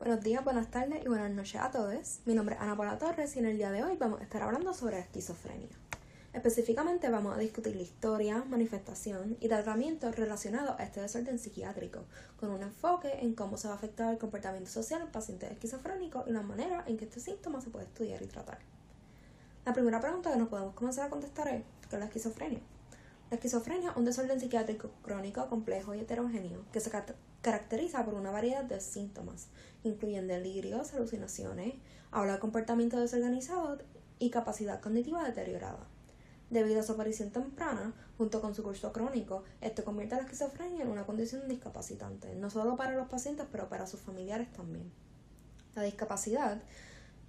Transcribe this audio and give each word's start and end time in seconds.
Buenos 0.00 0.24
días, 0.24 0.42
buenas 0.42 0.70
tardes 0.70 1.04
y 1.04 1.08
buenas 1.08 1.30
noches 1.30 1.60
a 1.60 1.70
todos. 1.70 2.20
Mi 2.24 2.32
nombre 2.32 2.54
es 2.54 2.60
Ana 2.62 2.74
Paula 2.74 2.96
Torres 2.96 3.36
y 3.36 3.40
en 3.40 3.44
el 3.44 3.58
día 3.58 3.70
de 3.70 3.84
hoy 3.84 3.98
vamos 3.98 4.18
a 4.18 4.22
estar 4.22 4.42
hablando 4.42 4.72
sobre 4.72 4.98
esquizofrenia. 4.98 5.68
Específicamente 6.32 7.10
vamos 7.10 7.36
a 7.36 7.38
discutir 7.38 7.76
la 7.76 7.82
historia, 7.82 8.42
manifestación 8.48 9.36
y 9.40 9.48
tratamiento 9.48 10.10
relacionados 10.10 10.80
a 10.80 10.84
este 10.84 11.02
desorden 11.02 11.38
psiquiátrico, 11.38 12.06
con 12.38 12.48
un 12.48 12.62
enfoque 12.62 13.12
en 13.20 13.34
cómo 13.34 13.58
se 13.58 13.68
va 13.68 13.74
a 13.74 13.76
afectar 13.76 14.10
el 14.10 14.18
comportamiento 14.18 14.70
social 14.70 15.02
en 15.02 15.12
pacientes 15.12 15.50
esquizofrénicos 15.50 16.26
y 16.26 16.32
la 16.32 16.40
manera 16.40 16.82
en 16.86 16.96
que 16.96 17.04
este 17.04 17.20
síntoma 17.20 17.60
se 17.60 17.68
puede 17.68 17.84
estudiar 17.84 18.22
y 18.22 18.26
tratar. 18.26 18.60
La 19.66 19.74
primera 19.74 20.00
pregunta 20.00 20.32
que 20.32 20.38
nos 20.38 20.48
podemos 20.48 20.72
comenzar 20.72 21.08
a 21.08 21.10
contestar 21.10 21.48
es, 21.48 21.62
¿qué 21.90 21.96
es 21.96 22.00
la 22.00 22.06
esquizofrenia? 22.06 22.60
La 23.30 23.34
esquizofrenia 23.34 23.90
es 23.90 23.96
un 23.98 24.06
desorden 24.06 24.40
psiquiátrico 24.40 24.92
crónico, 25.02 25.46
complejo 25.50 25.94
y 25.94 26.00
heterogéneo 26.00 26.64
que 26.72 26.80
se 26.80 26.88
caracteriza 27.42 28.04
por 28.04 28.14
una 28.14 28.30
variedad 28.30 28.64
de 28.64 28.80
síntomas, 28.80 29.48
incluyen 29.84 30.28
delirios, 30.28 30.92
alucinaciones, 30.94 31.74
habla 32.10 32.40
comportamiento 32.40 32.98
desorganizado 32.98 33.78
y 34.18 34.30
capacidad 34.30 34.80
cognitiva 34.80 35.24
deteriorada. 35.24 35.86
Debido 36.50 36.80
a 36.80 36.82
su 36.82 36.92
aparición 36.92 37.30
temprana, 37.30 37.94
junto 38.18 38.40
con 38.40 38.54
su 38.54 38.62
curso 38.62 38.92
crónico, 38.92 39.44
esto 39.60 39.84
convierte 39.84 40.16
a 40.16 40.18
la 40.18 40.24
esquizofrenia 40.24 40.82
en 40.82 40.90
una 40.90 41.06
condición 41.06 41.48
discapacitante, 41.48 42.34
no 42.34 42.50
solo 42.50 42.76
para 42.76 42.96
los 42.96 43.08
pacientes, 43.08 43.46
pero 43.50 43.68
para 43.68 43.86
sus 43.86 44.00
familiares 44.00 44.52
también. 44.52 44.90
La 45.76 45.82
discapacidad 45.82 46.60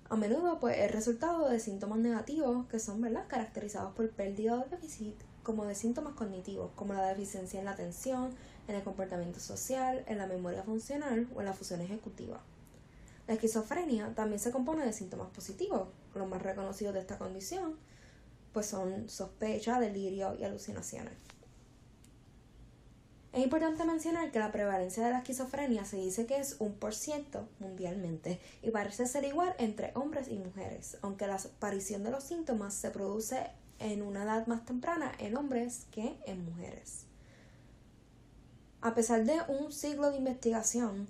a 0.10 0.16
menudo 0.18 0.60
pues, 0.60 0.78
es 0.78 0.92
resultado 0.92 1.48
de 1.48 1.60
síntomas 1.60 2.00
negativos 2.00 2.66
que 2.68 2.80
son 2.80 3.00
¿verdad? 3.00 3.28
caracterizados 3.28 3.94
por 3.94 4.10
pérdida 4.10 4.58
de 4.58 4.70
déficit, 4.70 5.16
como 5.44 5.66
de 5.66 5.76
síntomas 5.76 6.16
cognitivos, 6.16 6.72
como 6.76 6.94
la 6.94 7.08
deficiencia 7.08 7.60
en 7.60 7.66
la 7.66 7.72
atención, 7.72 8.32
en 8.72 8.78
el 8.78 8.84
comportamiento 8.84 9.40
social, 9.40 10.04
en 10.08 10.18
la 10.18 10.28
memoria 10.28 10.64
funcional 10.64 11.28
o 11.36 11.42
en 11.42 11.46
la 11.46 11.54
fusión 11.54 11.82
ejecutiva. 11.82 12.42
La 13.28 13.36
esquizofrenia 13.36 14.14
también 14.16 14.40
se 14.40 14.52
compone 14.52 14.86
de 14.86 14.94
síntomas 14.94 15.28
positivos. 15.30 15.90
Los 16.16 16.28
más 16.28 16.42
reconocidos 16.42 16.94
de 16.94 17.02
esta 17.02 17.18
condición 17.18 17.76
pues 18.54 18.66
son 18.66 19.10
sospecha, 19.10 19.80
delirio 19.80 20.36
y 20.38 20.44
alucinaciones. 20.44 21.14
Es 23.32 23.42
importante 23.42 23.86
mencionar 23.86 24.32
que 24.32 24.40
la 24.40 24.52
prevalencia 24.52 25.06
de 25.06 25.12
la 25.12 25.20
esquizofrenia 25.20 25.86
se 25.86 25.96
dice 25.96 26.26
que 26.26 26.38
es 26.38 26.58
un 26.60 26.74
por 26.74 26.94
ciento 26.94 27.48
mundialmente 27.60 28.42
y 28.62 28.72
parece 28.72 29.06
ser 29.06 29.24
igual 29.24 29.56
entre 29.58 29.92
hombres 29.96 30.28
y 30.28 30.38
mujeres, 30.38 30.98
aunque 31.02 31.28
la 31.28 31.36
aparición 31.36 32.04
de 32.04 32.12
los 32.12 32.26
síntomas 32.26 32.74
se 32.74 32.92
produce 32.92 33.48
en 33.80 34.02
una 34.02 34.24
edad 34.24 34.48
más 34.48 34.66
temprana 34.66 35.14
en 35.18 35.38
hombres 35.38 35.86
que 35.92 36.18
en 36.26 36.44
mujeres. 36.44 37.06
A 38.82 38.96
pesar 38.96 39.26
de 39.26 39.40
un 39.48 39.72
siglo 39.72 40.10
de 40.10 40.18
investigación, 40.18 41.08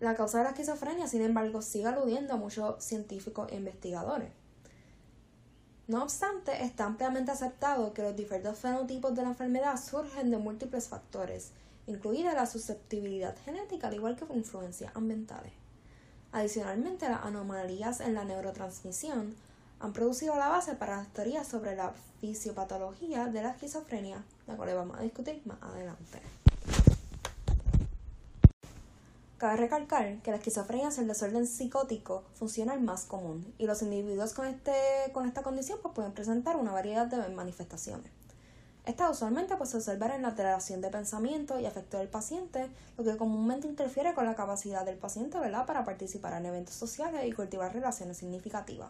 la 0.00 0.14
causa 0.14 0.38
de 0.38 0.44
la 0.44 0.50
esquizofrenia, 0.50 1.06
sin 1.08 1.20
embargo, 1.20 1.60
sigue 1.60 1.86
aludiendo 1.86 2.32
a 2.32 2.38
muchos 2.38 2.82
científicos 2.82 3.52
e 3.52 3.56
investigadores. 3.56 4.30
No 5.88 6.02
obstante, 6.02 6.64
está 6.64 6.86
ampliamente 6.86 7.32
aceptado 7.32 7.92
que 7.92 8.00
los 8.00 8.16
diferentes 8.16 8.58
fenotipos 8.58 9.14
de 9.14 9.22
la 9.22 9.28
enfermedad 9.28 9.78
surgen 9.78 10.30
de 10.30 10.38
múltiples 10.38 10.88
factores, 10.88 11.52
incluida 11.86 12.32
la 12.32 12.46
susceptibilidad 12.46 13.36
genética, 13.44 13.88
al 13.88 13.94
igual 13.94 14.16
que 14.16 14.24
influencias 14.34 14.96
ambientales. 14.96 15.52
Adicionalmente, 16.32 17.10
las 17.10 17.24
anomalías 17.24 18.00
en 18.00 18.14
la 18.14 18.24
neurotransmisión 18.24 19.36
han 19.80 19.92
producido 19.92 20.36
la 20.36 20.48
base 20.48 20.74
para 20.74 20.96
las 20.96 21.08
teorías 21.08 21.46
sobre 21.46 21.76
la 21.76 21.92
fisiopatología 22.20 23.26
de 23.26 23.42
la 23.42 23.50
esquizofrenia, 23.50 24.24
la 24.46 24.56
cual 24.56 24.74
vamos 24.74 24.98
a 24.98 25.02
discutir 25.02 25.42
más 25.44 25.62
adelante. 25.62 26.20
Cabe 29.38 29.58
recalcar 29.58 30.16
que 30.22 30.30
la 30.30 30.38
esquizofrenia 30.38 30.88
es 30.88 30.96
el 30.96 31.08
desorden 31.08 31.46
psicótico 31.46 32.24
funcional 32.34 32.80
más 32.80 33.04
común 33.04 33.52
y 33.58 33.66
los 33.66 33.82
individuos 33.82 34.32
con, 34.32 34.46
este, 34.46 34.72
con 35.12 35.26
esta 35.26 35.42
condición 35.42 35.78
pues, 35.82 35.94
pueden 35.94 36.12
presentar 36.12 36.56
una 36.56 36.72
variedad 36.72 37.06
de 37.06 37.28
manifestaciones. 37.28 38.10
Esta 38.86 39.10
usualmente 39.10 39.56
pues, 39.56 39.70
se 39.70 39.76
observa 39.76 40.14
en 40.14 40.22
la 40.22 40.28
alteración 40.28 40.80
de 40.80 40.88
pensamiento 40.88 41.60
y 41.60 41.66
afecto 41.66 41.98
del 41.98 42.08
paciente, 42.08 42.70
lo 42.96 43.04
que 43.04 43.18
comúnmente 43.18 43.66
interfiere 43.66 44.14
con 44.14 44.24
la 44.24 44.36
capacidad 44.36 44.86
del 44.86 44.96
paciente 44.96 45.38
¿verdad? 45.38 45.66
para 45.66 45.84
participar 45.84 46.32
en 46.34 46.46
eventos 46.46 46.76
sociales 46.76 47.26
y 47.26 47.32
cultivar 47.32 47.74
relaciones 47.74 48.16
significativas. 48.16 48.88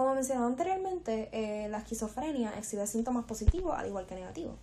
Como 0.00 0.14
mencionado 0.14 0.46
anteriormente, 0.46 1.28
eh, 1.30 1.68
la 1.68 1.76
esquizofrenia 1.76 2.56
exhibe 2.56 2.86
síntomas 2.86 3.26
positivos 3.26 3.74
al 3.76 3.86
igual 3.86 4.06
que 4.06 4.14
negativos. 4.14 4.54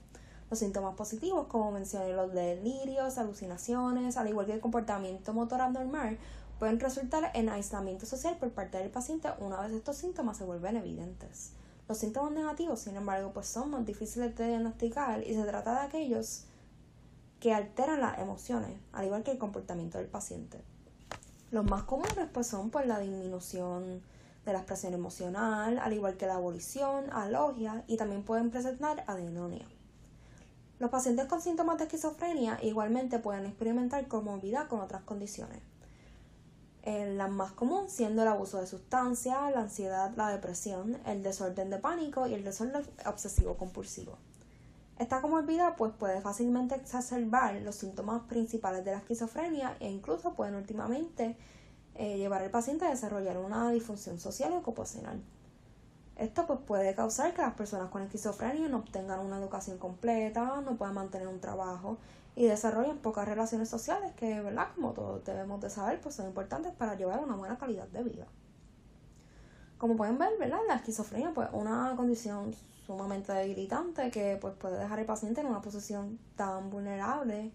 Los 0.50 0.58
síntomas 0.58 0.96
positivos, 0.96 1.46
como 1.46 1.72
mencioné, 1.72 2.12
los 2.14 2.34
delirios, 2.34 3.20
alucinaciones, 3.20 4.18
al 4.18 4.30
igual 4.30 4.48
que 4.48 4.54
el 4.54 4.62
comportamiento 4.62 5.34
motor 5.34 5.62
anormal, 5.62 6.18
pueden 6.58 6.80
resultar 6.80 7.30
en 7.36 7.50
aislamiento 7.50 8.08
social 8.08 8.36
por 8.38 8.50
parte 8.50 8.80
del 8.80 8.90
paciente 8.90 9.30
una 9.40 9.62
vez 9.62 9.74
estos 9.74 9.98
síntomas 9.98 10.38
se 10.38 10.44
vuelven 10.44 10.76
evidentes. 10.76 11.52
Los 11.88 12.00
síntomas 12.00 12.32
negativos, 12.32 12.80
sin 12.80 12.96
embargo, 12.96 13.30
pues 13.32 13.46
son 13.46 13.70
más 13.70 13.86
difíciles 13.86 14.36
de 14.36 14.48
diagnosticar 14.48 15.22
y 15.22 15.36
se 15.36 15.44
trata 15.44 15.82
de 15.82 15.86
aquellos 15.86 16.46
que 17.40 17.54
alteran 17.54 18.02
las 18.02 18.18
emociones, 18.18 18.72
al 18.92 19.06
igual 19.06 19.22
que 19.22 19.34
el 19.34 19.38
comportamiento 19.38 20.00
del 20.00 20.08
paciente. 20.08 20.64
Los 21.52 21.64
más 21.64 21.84
comunes 21.84 22.28
pues 22.34 22.48
son 22.48 22.72
por 22.72 22.88
la 22.88 22.98
disminución 22.98 24.02
de 24.48 24.54
la 24.54 24.60
expresión 24.60 24.94
emocional, 24.94 25.78
al 25.78 25.94
igual 25.94 26.18
que 26.18 26.26
la 26.26 26.36
abolición, 26.36 27.12
alogia 27.12 27.84
y 27.86 27.98
también 27.98 28.24
pueden 28.24 28.50
presentar 28.50 29.04
adenonia. 29.06 29.68
Los 30.80 30.90
pacientes 30.90 31.26
con 31.26 31.42
síntomas 31.42 31.78
de 31.78 31.84
esquizofrenia 31.84 32.58
igualmente 32.62 33.20
pueden 33.20 33.46
experimentar 33.46 34.08
conmovilidad 34.08 34.68
con 34.68 34.80
otras 34.80 35.04
condiciones. 35.04 35.62
la 36.86 37.28
más 37.28 37.52
común 37.52 37.90
siendo 37.90 38.22
el 38.22 38.30
abuso 38.30 38.62
de 38.62 38.68
sustancias, 38.68 39.52
la 39.54 39.60
ansiedad, 39.60 40.14
la 40.16 40.30
depresión, 40.30 40.98
el 41.06 41.22
desorden 41.22 41.70
de 41.70 41.80
pánico 41.80 42.28
y 42.28 42.34
el 42.34 42.46
desorden 42.46 42.82
obsesivo 43.06 43.58
compulsivo. 43.58 44.18
Esta 44.98 45.20
comorbilidad 45.22 45.76
pues, 45.76 45.92
puede 45.92 46.22
fácilmente 46.22 46.76
exacerbar 46.76 47.62
los 47.62 47.76
síntomas 47.76 48.22
principales 48.24 48.86
de 48.86 48.92
la 48.92 48.98
esquizofrenia 49.00 49.76
e 49.82 49.90
incluso 49.90 50.34
pueden 50.34 50.56
últimamente 50.56 51.36
eh, 51.98 52.18
llevar 52.18 52.42
al 52.42 52.52
paciente 52.52 52.86
a 52.86 52.90
desarrollar 52.90 53.38
una 53.38 53.72
disfunción 53.72 54.20
social 54.20 54.54
o 54.54 54.58
ocupacional. 54.58 55.22
Esto 56.16 56.48
pues, 56.48 56.60
puede 56.66 56.96
causar 56.96 57.34
que 57.34 57.42
las 57.42 57.54
personas 57.54 57.90
con 57.90 58.02
esquizofrenia 58.02 58.68
no 58.68 58.78
obtengan 58.78 59.20
una 59.20 59.38
educación 59.38 59.78
completa, 59.78 60.62
no 60.62 60.76
puedan 60.76 60.96
mantener 60.96 61.28
un 61.28 61.40
trabajo 61.40 61.98
y 62.36 62.46
desarrollen 62.46 62.98
pocas 62.98 63.28
relaciones 63.28 63.70
sociales 63.70 64.14
que, 64.16 64.42
¿verdad? 64.42 64.68
como 64.76 64.94
todos 64.94 65.24
debemos 65.26 65.62
de 65.62 65.70
saber, 65.70 66.02
pues 66.02 66.16
son 66.16 66.28
importantes 66.28 66.72
para 66.74 66.96
llevar 66.96 67.24
una 67.24 67.36
buena 67.36 67.58
calidad 67.58 67.88
de 67.88 68.04
vida. 68.04 68.28
Como 69.78 69.96
pueden 69.96 70.18
ver, 70.18 70.30
¿verdad? 70.40 70.60
La 70.68 70.76
esquizofrenia 70.76 71.32
pues 71.34 71.50
una 71.52 71.94
condición 71.96 72.54
sumamente 72.88 73.32
debilitante 73.34 74.10
que 74.10 74.38
pues, 74.42 74.56
puede 74.56 74.80
dejar 74.80 75.00
al 75.00 75.06
paciente 75.06 75.42
en 75.42 75.48
una 75.48 75.62
posición 75.62 76.18
tan 76.36 76.70
vulnerable 76.70 77.52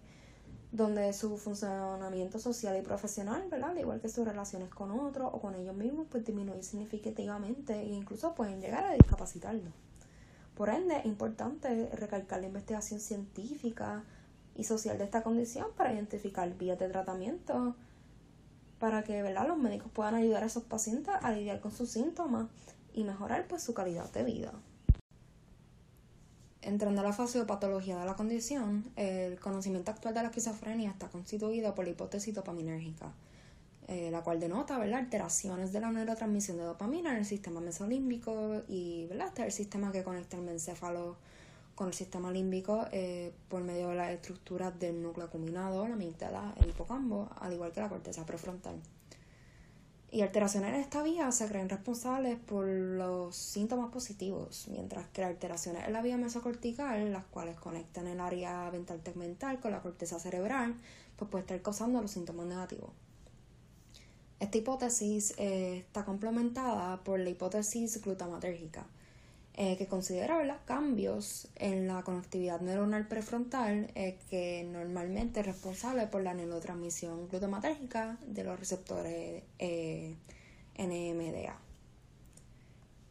donde 0.73 1.13
su 1.13 1.37
funcionamiento 1.37 2.39
social 2.39 2.75
y 2.75 2.81
profesional, 2.81 3.43
¿verdad? 3.49 3.69
Al 3.69 3.79
igual 3.79 4.01
que 4.01 4.09
sus 4.09 4.25
relaciones 4.25 4.69
con 4.69 4.89
otros 4.89 5.29
o 5.31 5.39
con 5.39 5.53
ellos 5.53 5.75
mismos, 5.75 6.07
pues 6.09 6.25
disminuye 6.25 6.63
significativamente 6.63 7.79
e 7.79 7.89
incluso 7.89 8.33
pueden 8.33 8.59
llegar 8.59 8.83
a 8.83 8.93
discapacitarlo. 8.93 9.69
Por 10.55 10.69
ende, 10.69 10.97
es 10.97 11.05
importante 11.05 11.89
recalcar 11.93 12.41
la 12.41 12.47
investigación 12.47 12.99
científica 12.99 14.03
y 14.55 14.63
social 14.63 14.97
de 14.97 15.03
esta 15.03 15.21
condición 15.21 15.67
para 15.77 15.93
identificar 15.93 16.51
vías 16.57 16.79
de 16.79 16.89
tratamiento 16.89 17.75
para 18.79 19.03
que 19.03 19.21
¿verdad? 19.21 19.47
los 19.47 19.57
médicos 19.57 19.91
puedan 19.93 20.15
ayudar 20.15 20.41
a 20.41 20.47
esos 20.47 20.63
pacientes 20.63 21.13
a 21.21 21.31
lidiar 21.31 21.59
con 21.59 21.71
sus 21.71 21.89
síntomas 21.89 22.47
y 22.95 23.03
mejorar 23.03 23.47
pues, 23.47 23.61
su 23.61 23.75
calidad 23.75 24.11
de 24.11 24.23
vida. 24.23 24.53
Entrando 26.65 27.01
a 27.01 27.03
la 27.03 27.11
fase 27.11 27.39
de 27.39 27.45
patología 27.45 27.99
de 27.99 28.05
la 28.05 28.15
condición, 28.15 28.85
el 28.95 29.37
conocimiento 29.37 29.91
actual 29.91 30.13
de 30.13 30.21
la 30.21 30.27
esquizofrenia 30.29 30.91
está 30.91 31.09
constituido 31.09 31.75
por 31.75 31.83
la 31.83 31.91
hipótesis 31.91 32.33
dopaminérgica, 32.33 33.11
eh, 33.89 34.09
la 34.09 34.21
cual 34.21 34.39
denota 34.39 34.77
¿verdad? 34.77 34.99
alteraciones 34.99 35.73
de 35.73 35.81
la 35.81 35.91
neurotransmisión 35.91 36.55
de 36.55 36.63
dopamina 36.63 37.11
en 37.11 37.17
el 37.17 37.25
sistema 37.25 37.59
mesolímbico 37.59 38.61
y 38.69 39.09
este 39.11 39.41
es 39.41 39.45
el 39.47 39.51
sistema 39.51 39.91
que 39.91 40.03
conecta 40.03 40.37
el 40.37 40.43
mencéfalo 40.43 41.17
con 41.75 41.87
el 41.87 41.93
sistema 41.93 42.31
límbico 42.31 42.85
eh, 42.93 43.33
por 43.49 43.61
medio 43.61 43.89
de 43.89 43.95
las 43.95 44.11
estructuras 44.11 44.79
del 44.79 45.01
núcleo 45.01 45.25
acuminado, 45.25 45.85
la 45.85 45.95
amígdala, 45.95 46.53
el 46.61 46.69
hipocampo, 46.69 47.29
al 47.41 47.51
igual 47.51 47.73
que 47.73 47.81
la 47.81 47.89
corteza 47.89 48.25
prefrontal. 48.25 48.75
Y 50.13 50.21
alteraciones 50.21 50.75
en 50.75 50.79
esta 50.79 51.01
vía 51.01 51.31
se 51.31 51.47
creen 51.47 51.69
responsables 51.69 52.37
por 52.37 52.67
los 52.67 53.35
síntomas 53.35 53.89
positivos, 53.91 54.67
mientras 54.69 55.07
que 55.07 55.23
alteraciones 55.23 55.87
en 55.87 55.93
la 55.93 56.03
vía 56.03 56.17
mesocortical, 56.17 57.11
las 57.11 57.25
cuales 57.25 57.59
conectan 57.59 58.05
el 58.05 58.19
área 58.19 58.69
ventral 58.69 59.01
tegmental 59.01 59.59
con 59.59 59.71
la 59.71 59.81
corteza 59.81 60.19
cerebral, 60.19 60.75
pues 61.15 61.31
puede 61.31 61.41
estar 61.41 61.59
causando 61.63 61.99
los 61.99 62.11
síntomas 62.11 62.45
negativos. 62.45 62.91
Esta 64.39 64.55
hipótesis 64.55 65.33
eh, 65.37 65.77
está 65.79 66.05
complementada 66.05 67.03
por 67.03 67.19
la 67.19 67.31
hipótesis 67.31 67.99
glutamatérgica, 67.99 68.85
eh, 69.55 69.77
que 69.77 69.85
considera 69.85 70.39
cambios 70.65 71.47
en 71.57 71.87
la 71.87 72.01
conectividad 72.01 72.59
neuronal 72.59 73.07
prefrontal 73.07 73.91
eh, 73.93 74.17
que 74.27 74.63
normalmente 74.63 75.41
es 75.41 75.45
responsable 75.45 76.07
por 76.07 76.23
la 76.23 76.33
neurotransmisión 76.33 77.29
glutamátérgica 77.29 78.17
de 78.25 78.43
los 78.43 78.59
receptores 78.59 79.43
eh, 79.59 80.15
NMDA. 80.79 81.55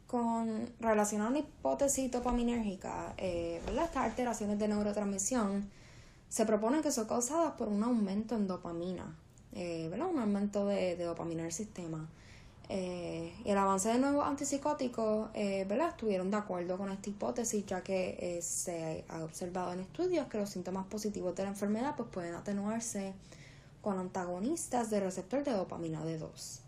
Con 0.08 0.68
relación 0.80 1.22
a 1.22 1.28
una 1.28 1.38
hipótesis 1.38 2.10
dopaminérgica, 2.10 3.14
estas 3.16 3.96
alteraciones 3.96 4.58
de 4.58 4.66
neurotransmisión 4.66 5.70
se 6.28 6.44
propone 6.44 6.82
que 6.82 6.90
son 6.90 7.06
causadas 7.06 7.52
por 7.52 7.68
un 7.68 7.84
aumento 7.84 8.34
en 8.34 8.48
dopamina, 8.48 9.16
un 9.54 10.18
aumento 10.18 10.66
de, 10.66 10.96
de 10.96 11.04
dopamina 11.04 11.42
en 11.42 11.46
el 11.46 11.52
sistema. 11.52 12.08
Eh, 12.68 13.34
y 13.44 13.50
el 13.50 13.58
avance 13.58 13.88
de 13.88 13.98
nuevos 13.98 14.26
antipsicóticos 14.26 15.30
eh, 15.34 15.66
¿verdad? 15.68 15.90
estuvieron 15.90 16.30
de 16.30 16.36
acuerdo 16.36 16.78
con 16.78 16.90
esta 16.90 17.10
hipótesis, 17.10 17.66
ya 17.66 17.82
que 17.82 18.16
eh, 18.18 18.42
se 18.42 19.04
ha 19.08 19.22
observado 19.24 19.72
en 19.72 19.80
estudios 19.80 20.26
que 20.28 20.38
los 20.38 20.50
síntomas 20.50 20.86
positivos 20.86 21.34
de 21.34 21.42
la 21.42 21.50
enfermedad 21.50 21.94
pues, 21.96 22.08
pueden 22.08 22.34
atenuarse 22.34 23.12
con 23.82 23.98
antagonistas 23.98 24.90
del 24.90 25.02
receptor 25.02 25.44
de 25.44 25.52
dopamina 25.52 26.02
D2. 26.04 26.60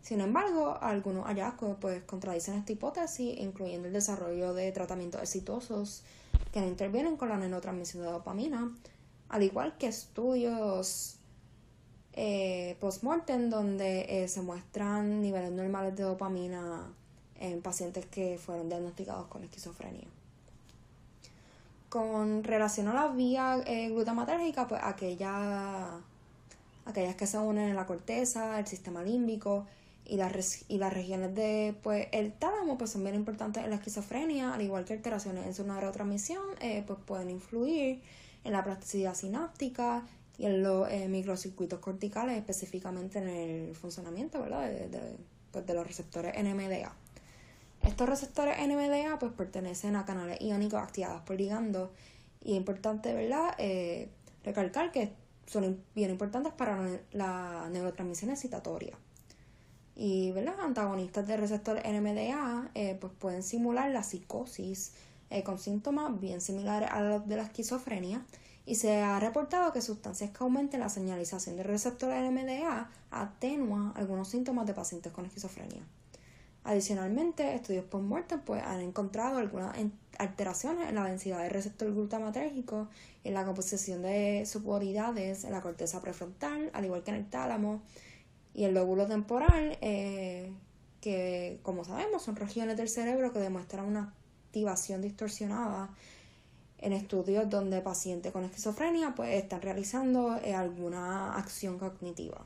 Sin 0.00 0.20
embargo, 0.20 0.78
algunos 0.80 1.26
hallazgos 1.26 1.76
pues, 1.80 2.02
contradicen 2.04 2.54
esta 2.54 2.72
hipótesis, 2.72 3.38
incluyendo 3.38 3.88
el 3.88 3.94
desarrollo 3.94 4.54
de 4.54 4.70
tratamientos 4.70 5.20
exitosos 5.20 6.02
que 6.52 6.60
no 6.60 6.68
intervienen 6.68 7.16
con 7.16 7.30
la 7.30 7.36
neurotransmisión 7.36 8.04
de 8.04 8.10
dopamina, 8.10 8.70
al 9.28 9.42
igual 9.42 9.76
que 9.78 9.88
estudios 9.88 11.16
eh, 12.14 12.76
post-mortem 12.80 13.50
donde 13.50 14.06
eh, 14.08 14.28
se 14.28 14.40
muestran 14.40 15.20
niveles 15.20 15.50
normales 15.50 15.96
de 15.96 16.04
dopamina 16.04 16.86
en 17.40 17.60
pacientes 17.60 18.06
que 18.06 18.38
fueron 18.38 18.68
diagnosticados 18.68 19.26
con 19.26 19.42
esquizofrenia. 19.42 20.06
Con 21.88 22.44
relación 22.44 22.88
a 22.88 22.94
la 22.94 23.08
vía 23.08 23.62
eh, 23.66 23.92
pues 23.92 24.80
aquellas, 24.82 25.88
aquellas 26.86 27.14
que 27.16 27.26
se 27.26 27.38
unen 27.38 27.68
en 27.68 27.76
la 27.76 27.86
corteza, 27.86 28.58
el 28.58 28.66
sistema 28.66 29.02
límbico 29.02 29.66
y 30.04 30.16
las, 30.16 30.64
y 30.68 30.78
las 30.78 30.92
regiones 30.92 31.34
de 31.34 31.74
pues, 31.82 32.08
el 32.12 32.32
tálamo 32.32 32.78
pues, 32.78 32.90
son 32.90 33.02
bien 33.02 33.14
importantes 33.14 33.64
en 33.64 33.70
la 33.70 33.76
esquizofrenia, 33.76 34.54
al 34.54 34.62
igual 34.62 34.84
que 34.84 34.92
alteraciones 34.92 35.46
en 35.46 35.54
su 35.54 35.64
neurotransmisión, 35.64 36.44
eh, 36.60 36.84
pues 36.86 36.98
pueden 37.04 37.30
influir 37.30 38.02
en 38.44 38.52
la 38.52 38.62
plasticidad 38.62 39.14
sináptica 39.14 40.04
y 40.38 40.46
en 40.46 40.62
los 40.62 40.88
eh, 40.90 41.08
microcircuitos 41.08 41.78
corticales, 41.78 42.36
específicamente 42.36 43.18
en 43.18 43.28
el 43.28 43.74
funcionamiento 43.74 44.40
¿verdad? 44.40 44.68
De, 44.68 45.16
pues, 45.52 45.64
los 45.68 45.86
receptores 45.86 46.34
NMDA. 46.42 46.92
Estos 47.82 48.08
receptores 48.08 48.56
NMDA 48.58 49.18
pues, 49.18 49.32
pertenecen 49.32 49.96
a 49.96 50.04
canales 50.04 50.40
iónicos 50.40 50.80
activados 50.80 51.22
por 51.22 51.36
ligando 51.36 51.92
y 52.42 52.52
es 52.52 52.56
importante 52.56 53.14
¿verdad? 53.14 53.54
Eh, 53.58 54.08
recalcar 54.42 54.90
que 54.90 55.12
son 55.46 55.80
bien 55.94 56.10
importantes 56.10 56.52
para 56.52 56.98
la 57.12 57.68
neurotransmisión 57.70 58.30
excitatoria. 58.30 58.96
Y 59.96 60.32
¿verdad? 60.32 60.58
antagonistas 60.60 61.28
de 61.28 61.36
receptores 61.36 61.84
NMDA 61.84 62.70
eh, 62.74 62.96
pues 63.00 63.12
pueden 63.18 63.44
simular 63.44 63.90
la 63.90 64.02
psicosis 64.02 64.94
con 65.44 65.58
síntomas 65.58 66.20
bien 66.20 66.40
similares 66.40 66.88
a 66.92 67.00
los 67.02 67.26
de 67.26 67.34
la 67.34 67.42
esquizofrenia 67.42 68.24
y 68.66 68.76
se 68.76 69.00
ha 69.00 69.20
reportado 69.20 69.72
que 69.72 69.82
sustancias 69.82 70.30
que 70.30 70.42
aumenten 70.42 70.80
la 70.80 70.88
señalización 70.88 71.56
del 71.56 71.66
receptor 71.66 72.12
NMDA 72.14 72.90
atenúan 73.10 73.92
algunos 73.94 74.28
síntomas 74.28 74.66
de 74.66 74.74
pacientes 74.74 75.12
con 75.12 75.26
esquizofrenia. 75.26 75.82
Adicionalmente, 76.64 77.54
estudios 77.54 77.84
post 77.84 78.32
pues, 78.46 78.62
han 78.62 78.80
encontrado 78.80 79.36
algunas 79.36 79.76
alteraciones 80.18 80.88
en 80.88 80.94
la 80.94 81.04
densidad 81.04 81.42
del 81.42 81.50
receptor 81.50 81.92
glutamatérgico 81.92 82.88
en 83.22 83.34
la 83.34 83.44
composición 83.44 84.00
de 84.00 84.46
subunidades 84.46 85.44
en 85.44 85.52
la 85.52 85.60
corteza 85.60 86.00
prefrontal, 86.00 86.70
al 86.72 86.86
igual 86.86 87.02
que 87.02 87.10
en 87.10 87.18
el 87.18 87.28
tálamo 87.28 87.82
y 88.54 88.64
el 88.64 88.72
lóbulo 88.72 89.06
temporal, 89.06 89.76
eh, 89.82 90.52
que 91.02 91.60
como 91.62 91.84
sabemos 91.84 92.22
son 92.22 92.36
regiones 92.36 92.78
del 92.78 92.88
cerebro 92.88 93.30
que 93.30 93.40
demuestran 93.40 93.84
una 93.84 94.14
activación 94.46 95.02
distorsionada 95.02 95.90
en 96.84 96.92
estudios 96.92 97.48
donde 97.48 97.80
pacientes 97.80 98.30
con 98.30 98.44
esquizofrenia 98.44 99.14
pues 99.16 99.42
están 99.42 99.62
realizando 99.62 100.38
eh, 100.44 100.54
alguna 100.54 101.34
acción 101.34 101.78
cognitiva. 101.78 102.42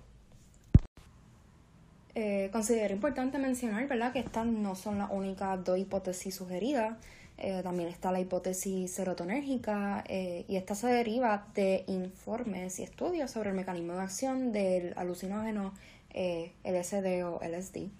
Eh, 2.14 2.48
considero 2.52 2.94
importante 2.94 3.38
mencionar 3.38 3.86
¿verdad? 3.88 4.12
que 4.12 4.20
estas 4.20 4.46
no 4.46 4.76
son 4.76 4.98
las 4.98 5.10
únicas 5.10 5.62
dos 5.64 5.78
hipótesis 5.78 6.36
sugeridas. 6.36 6.96
Eh, 7.36 7.60
también 7.62 7.88
está 7.88 8.10
la 8.12 8.20
hipótesis 8.20 8.92
serotonérgica 8.92 10.02
y 10.08 10.56
esta 10.56 10.74
se 10.74 10.88
deriva 10.88 11.46
de 11.54 11.84
informes 11.86 12.80
y 12.80 12.82
estudios 12.82 13.30
sobre 13.30 13.50
el 13.50 13.56
mecanismo 13.56 13.94
de 13.94 14.00
acción 14.00 14.52
del 14.52 14.92
alucinógeno 14.96 15.72
LSD 16.14 17.24
o 17.24 17.40
LSD. 17.40 17.90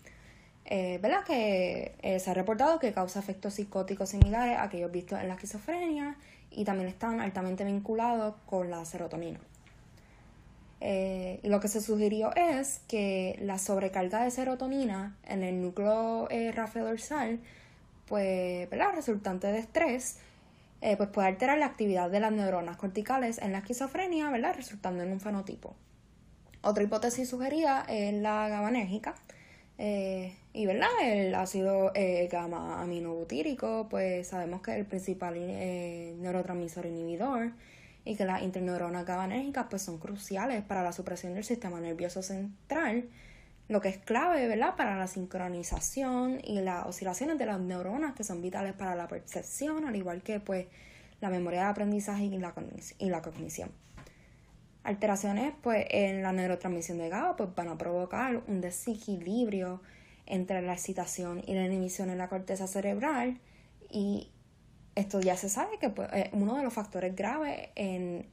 Eh, 0.71 0.99
¿verdad? 1.01 1.25
Que 1.25 1.95
eh, 2.03 2.21
se 2.21 2.31
ha 2.31 2.35
reportado 2.35 2.79
que 2.79 2.93
causa 2.93 3.21
efectos 3.21 3.55
psicóticos 3.55 4.11
similares 4.11 4.59
a 4.59 4.65
aquellos 4.65 4.93
vistos 4.93 5.19
en 5.19 5.29
la 5.29 5.35
esquizofrenia 5.35 6.17
y 6.51 6.65
también 6.65 6.91
están 6.91 7.23
altamente 7.23 7.65
vinculados 7.65 8.35
con 8.45 8.71
la 8.71 8.85
serotonina. 8.85 9.41
Eh, 10.83 11.41
lo 11.43 11.59
que 11.61 11.69
se 11.69 11.81
sugirió 11.81 12.35
es 12.37 12.83
que 12.87 13.39
la 13.41 13.59
sobrecarga 13.59 14.23
de 14.23 14.31
serotonina 14.31 15.17
en 15.27 15.43
el 15.43 15.63
núcleo 15.63 16.29
dorsal, 16.75 17.41
pues, 18.07 18.69
¿verdad? 18.69 18.93
resultante 18.95 19.47
de 19.47 19.61
estrés, 19.61 20.19
pues 20.81 21.09
puede 21.09 21.29
alterar 21.29 21.57
la 21.59 21.67
actividad 21.67 22.11
de 22.11 22.21
las 22.21 22.31
neuronas 22.31 22.77
corticales 22.77 23.39
en 23.39 23.53
la 23.53 23.59
esquizofrenia, 23.59 24.31
¿verdad? 24.31 24.55
resultando 24.55 25.03
en 25.03 25.13
un 25.13 25.21
fenotipo. 25.21 25.75
Otra 26.61 26.85
hipótesis 26.85 27.29
sugerida 27.29 27.87
es 27.89 28.13
la 28.13 28.49
GABAnérgica, 28.49 29.15
eh, 29.79 30.37
y 30.53 30.67
verdad, 30.67 30.89
el 31.05 31.33
ácido 31.37 31.93
eh, 31.95 32.29
gamma 32.31 32.83
aminobutírico, 32.83 33.87
pues 33.89 34.27
sabemos 34.27 34.61
que 34.61 34.73
es 34.73 34.79
el 34.79 34.87
principal 34.87 35.35
eh, 35.37 36.15
neurotransmisor 36.19 36.87
inhibidor 36.87 37.53
y 38.05 38.17
que 38.17 38.25
las 38.25 38.43
interneuronas 38.43 39.07
GABAnérgicas 39.07 39.67
pues 39.71 39.83
son 39.83 39.99
cruciales 39.99 40.65
para 40.65 40.83
la 40.83 40.93
supresión 40.93 41.35
del 41.35 41.45
sistema 41.45 41.81
nervioso 41.81 42.23
central, 42.23 43.09
lo 43.69 43.81
que 43.81 43.89
es 43.91 43.99
clave, 43.99 44.49
¿verdad?, 44.49 44.75
para 44.77 44.97
la 44.97 45.07
sincronización 45.07 46.41
y 46.43 46.61
las 46.61 46.87
oscilaciones 46.87 47.39
de 47.39 47.47
las 47.47 47.61
neuronas 47.61 48.15
que 48.15 48.25
son 48.25 48.43
vitales 48.43 48.73
para 48.73 48.97
la 48.97 49.07
percepción, 49.07 49.87
al 49.87 49.95
igual 49.95 50.23
que 50.23 50.41
pues 50.41 50.67
la 51.21 51.31
memoria 51.31 51.61
de 51.61 51.67
aprendizaje 51.67 52.25
y 52.25 52.39
la, 52.39 52.53
y 52.99 53.11
la 53.11 53.23
cognición. 53.23 53.71
Alteraciones 54.89 55.53
pues, 55.61 55.85
en 55.91 56.23
la 56.23 56.33
neurotransmisión 56.33 56.97
de 56.97 57.11
GABA 57.11 57.37
pues, 57.37 57.55
van 57.55 57.69
a 57.69 57.77
provocar 57.77 58.43
un 58.47 58.63
desequilibrio 58.63 59.83
entre 60.25 60.63
la 60.63 60.73
excitación 60.73 61.43
y 61.47 61.53
la 61.53 61.67
inhibición 61.67 62.09
en 62.09 62.17
la 62.17 62.31
corteza 62.31 62.67
cerebral 62.67 63.39
y 63.91 64.31
esto 64.95 65.21
ya 65.21 65.37
se 65.37 65.51
sabe 65.51 65.79
que 65.79 65.91
pues, 65.91 66.09
es 66.15 66.31
uno 66.33 66.57
de 66.57 66.63
los 66.63 66.73
factores 66.73 67.15
graves 67.15 67.69
en 67.75 68.25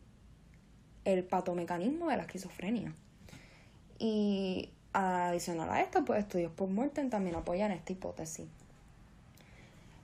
el 1.03 1.25
patomecanismo 1.25 2.07
de 2.07 2.15
la 2.15 2.23
esquizofrenia. 2.23 2.93
Y 3.99 4.69
adicional 4.93 5.69
a 5.69 5.81
esto, 5.81 6.05
pues 6.05 6.19
estudios 6.19 6.53
post-mortem 6.53 7.09
también 7.09 7.35
apoyan 7.35 7.73
esta 7.73 7.91
hipótesis. 7.91 8.47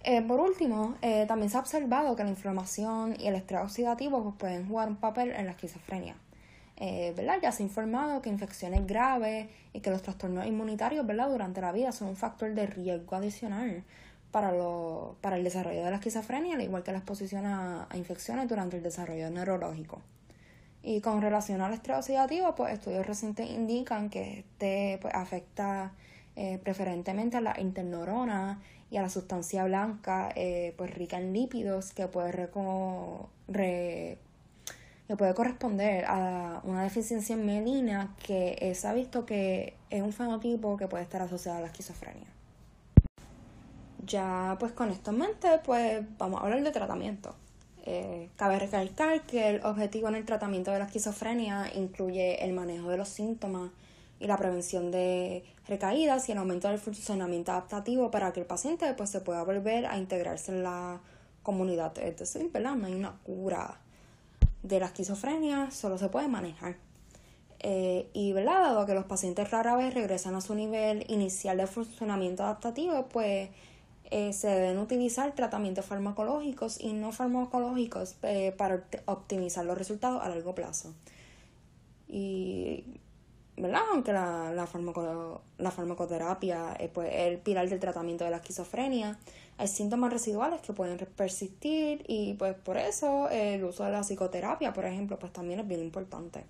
Eh, 0.04 0.22
por 0.22 0.42
último, 0.42 0.96
eh, 1.02 1.26
también 1.30 1.50
se 1.50 1.56
ha 1.56 1.62
observado 1.62 2.14
que 2.18 2.26
la 2.26 2.30
inflamación 2.30 3.16
y 3.18 3.28
el 3.28 3.36
estrés 3.36 3.62
oxidativo 3.62 4.22
pues, 4.22 4.36
pueden 4.36 4.68
jugar 4.68 4.90
un 4.90 4.98
papel 4.98 5.32
en 5.32 5.46
la 5.46 5.52
esquizofrenia. 5.52 6.18
Eh, 6.84 7.14
¿verdad? 7.16 7.38
Ya 7.40 7.52
se 7.52 7.62
ha 7.62 7.66
informado 7.68 8.24
que 8.24 8.30
infecciones 8.30 8.88
graves 8.88 9.48
y 9.72 9.82
que 9.82 9.92
los 9.92 10.02
trastornos 10.02 10.48
inmunitarios 10.48 11.06
¿verdad? 11.06 11.30
durante 11.30 11.62
la 11.62 11.72
vida 11.72 11.92
son 11.92 12.08
un 12.08 12.16
factor 12.16 12.56
de 12.56 12.66
riesgo 12.66 13.16
adicional 13.16 13.84
para, 14.32 14.52
lo, 14.52 15.16
para 15.22 15.38
el 15.38 15.44
desarrollo 15.44 15.84
de 15.84 15.92
la 15.92 15.98
esquizofrenia, 15.98 16.56
al 16.56 16.62
igual 16.64 16.82
que 16.82 16.92
la 16.92 16.98
exposición 16.98 17.46
a, 17.46 17.88
infecciones 17.94 18.50
durante 18.50 18.78
el 18.78 18.84
desarrollo 18.84 19.30
neurológico. 19.30 20.02
Y 20.82 21.02
con 21.02 21.22
relación 21.22 21.62
al 21.62 21.74
estrés 21.74 22.00
oxidativo, 22.00 22.56
pues 22.56 22.74
estudios 22.74 23.06
recientes 23.06 23.48
indican 23.48 24.10
que 24.10 24.40
este 24.40 24.98
pues, 25.04 25.14
afecta 25.14 25.92
eh, 26.36 26.58
preferentemente 26.64 27.38
a 27.38 27.42
la 27.42 27.60
interneurona 27.60 28.60
y 28.90 28.98
a 28.98 29.04
la 29.04 29.10
sustancia 29.10 29.66
blanca 29.66 30.32
eh, 30.36 30.74
pues 30.78 30.92
rica 30.96 31.20
en 31.20 31.32
lípidos 31.32 31.94
que 31.94 32.08
puede 32.08 32.32
re 32.32 34.18
puede 35.16 35.34
corresponder 35.34 36.06
a 36.06 36.62
una 36.64 36.84
deficiencia 36.84 37.36
en 37.36 37.46
mielina 37.46 38.16
que 38.24 38.74
se 38.76 38.88
ha 38.88 38.94
visto 38.94 39.26
que 39.26 39.76
es 39.90 40.02
un 40.02 40.14
fenotipo 40.14 40.78
que 40.78 40.88
puede 40.88 41.04
estar 41.04 41.22
asociado 41.22 41.58
a 41.58 41.62
la 41.62 41.68
esquizofrenia. 41.68 42.28
Ya 44.06 44.56
pues 44.60 44.72
con 44.72 44.90
esto 44.90 45.12
en 45.12 45.18
mente, 45.20 45.60
pues 45.64 46.04
vamos 46.18 46.42
a 46.42 46.46
hablar 46.46 46.64
de 46.64 46.72
tratamiento. 46.72 47.36
Eh, 47.86 48.30
cabe 48.36 48.60
recalcar 48.60 49.24
que 49.24 49.50
el 49.50 49.66
objetivo 49.66 50.08
en 50.08 50.16
el 50.16 50.26
tratamiento 50.26 50.72
de 50.72 50.80
la 50.80 50.86
esquizofrenia 50.86 51.72
incluye 51.74 52.44
el 52.44 52.54
manejo 52.54 52.90
de 52.90 52.98
los 52.98 53.10
síntomas 53.10 53.72
y 54.20 54.28
la 54.28 54.38
prevención 54.38 54.92
de 54.92 55.44
recaídas 55.68 56.30
y 56.30 56.32
el 56.32 56.38
aumento 56.38 56.68
del 56.68 56.78
funcionamiento 56.78 57.52
adaptativo 57.52 58.12
para 58.12 58.34
que 58.34 58.40
el 58.40 58.46
paciente 58.46 58.94
pues, 58.94 59.10
se 59.10 59.22
pueda 59.22 59.44
volver 59.44 59.88
a 59.88 59.98
integrarse 59.98 60.52
en 60.52 60.64
la 60.64 61.00
comunidad. 61.42 61.98
Es 61.98 62.18
decir, 62.18 62.52
¿verdad? 62.52 62.76
No 62.76 62.86
hay 62.86 62.94
una 62.94 63.18
cura 63.24 63.80
de 64.64 64.80
la 64.80 64.88
esquizofrenia, 64.88 65.72
solo 65.72 65.98
se 65.98 66.10
puede 66.10 66.28
manejar. 66.28 66.78
Eh, 67.60 68.10
y 68.14 68.34
¿verdad? 68.34 68.62
dado 68.62 68.86
que 68.86 68.94
los 68.96 69.06
pacientes 69.06 69.52
rara 69.52 69.76
vez 69.76 69.94
regresan 69.94 70.34
a 70.36 70.42
su 70.42 70.56
nivel 70.56 71.06
inicial 71.10 71.58
de 71.58 71.68
funcionamiento 71.68 72.44
adaptativo, 72.44 73.08
pues 73.10 73.50
eh, 74.10 74.34
se 74.34 74.48
deben 74.48 74.80
utilizar 74.80 75.34
tratamientos 75.36 75.86
farmacológicos 75.86 76.82
y 76.82 76.94
no 76.94 77.12
farmacológicos 77.12 78.16
eh, 78.24 78.54
para 78.58 78.84
optimizar 79.06 79.64
los 79.66 79.78
resultados 79.78 80.24
a 80.24 80.30
largo 80.30 80.56
plazo. 80.56 80.94
Y, 82.08 82.84
¿verdad? 83.58 83.82
Aunque 83.92 84.14
la, 84.14 84.52
la, 84.54 84.68
la 85.58 85.72
farmacoterapia 85.72 86.78
pues, 86.94 87.10
es 87.12 87.28
el 87.28 87.38
pilar 87.40 87.70
del 87.70 87.80
tratamiento 87.80 88.24
de 88.24 88.32
la 88.32 88.38
esquizofrenia, 88.38 89.18
hay 89.58 89.68
síntomas 89.68 90.12
residuales 90.12 90.62
que 90.62 90.74
pueden 90.74 90.98
persistir 91.16 92.04
y 92.08 92.34
pues 92.34 92.56
por 92.56 92.78
eso 92.78 93.30
el 93.30 93.64
uso 93.64 93.84
de 93.84 93.92
la 93.92 94.02
psicoterapia, 94.02 94.74
por 94.74 94.86
ejemplo, 94.86 95.20
pues 95.20 95.32
también 95.32 95.60
es 95.60 95.68
bien 95.68 95.82
importante. 95.82 96.46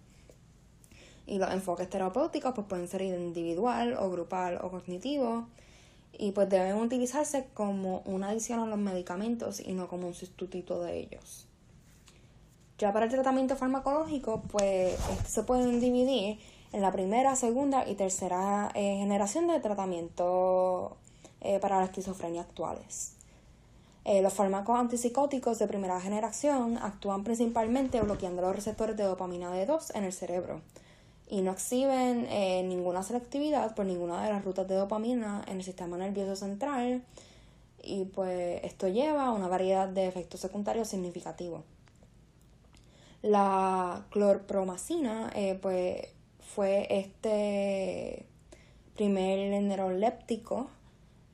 Y 1.28 1.38
los 1.38 1.52
enfoques 1.52 1.90
terapéuticos 1.90 2.54
pues 2.54 2.68
pueden 2.68 2.88
ser 2.88 3.02
individual 3.02 3.96
o 4.00 4.10
grupal 4.10 4.60
o 4.62 4.70
cognitivo 4.70 5.48
y 6.18 6.32
pues 6.32 6.50
deben 6.50 6.76
utilizarse 6.76 7.48
como 7.54 8.02
una 8.06 8.30
adición 8.30 8.60
a 8.60 8.66
los 8.66 8.80
medicamentos 8.80 9.60
y 9.60 9.74
no 9.74 9.88
como 9.88 10.08
un 10.08 10.14
sustituto 10.14 10.82
de 10.82 11.00
ellos. 11.00 11.48
Ya 12.78 12.92
para 12.92 13.06
el 13.06 13.12
tratamiento 13.12 13.56
farmacológico, 13.56 14.42
pues 14.52 14.96
se 15.28 15.44
pueden 15.44 15.80
dividir 15.80 16.40
en 16.74 16.82
la 16.82 16.92
primera, 16.92 17.36
segunda 17.36 17.88
y 17.88 17.96
tercera 17.96 18.72
eh, 18.76 18.98
generación 18.98 19.48
de 19.48 19.60
tratamiento 19.60 20.96
eh, 21.42 21.60
para 21.60 21.78
la 21.80 21.86
esquizofrenia 21.86 22.42
actuales. 22.42 23.14
Eh, 24.06 24.22
los 24.22 24.34
fármacos 24.34 24.80
antipsicóticos 24.80 25.60
de 25.60 25.68
primera 25.68 26.00
generación 26.00 26.78
actúan 26.78 27.24
principalmente 27.24 28.02
bloqueando 28.02 28.42
los 28.42 28.56
receptores 28.56 28.98
de 28.98 29.04
dopamina 29.04 29.52
D2 29.54 29.96
en 29.96 30.06
el 30.06 30.14
cerebro, 30.14 30.62
y 31.30 31.42
no 31.42 31.52
exhiben 31.52 32.28
ninguna 32.68 33.04
selectividad 33.04 33.74
por 33.74 33.86
ninguna 33.86 34.22
de 34.22 34.34
las 34.34 34.44
rutas 34.44 34.68
de 34.68 34.76
dopamina 34.76 35.46
en 35.48 35.58
el 35.58 35.64
sistema 35.64 35.96
nervioso 35.96 36.36
central 36.36 37.04
y 37.82 38.04
pues 38.04 38.62
esto 38.66 38.90
lleva 38.90 39.28
a 39.28 39.32
una 39.32 39.48
variedad 39.48 39.88
de 39.88 40.08
efectos 40.08 40.42
secundarios 40.42 40.90
significativos. 40.90 41.62
La 43.22 44.04
clorpromacina 44.10 45.32
pues 45.62 46.10
fue 46.56 46.88
este 46.90 48.26
primer 48.96 49.62
neuroléptico 49.62 50.70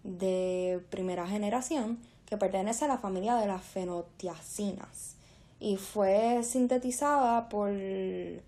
de 0.03 0.81
primera 0.89 1.27
generación 1.27 1.99
que 2.25 2.37
pertenece 2.37 2.85
a 2.85 2.87
la 2.87 2.97
familia 2.97 3.35
de 3.35 3.47
las 3.47 3.63
fenotiacinas 3.63 5.15
y 5.59 5.77
fue 5.77 6.43
sintetizada 6.43 7.49
por 7.49 7.69
el 7.69 8.41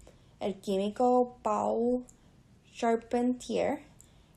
químico 0.62 1.38
Paul 1.42 2.06
Charpentier 2.74 3.80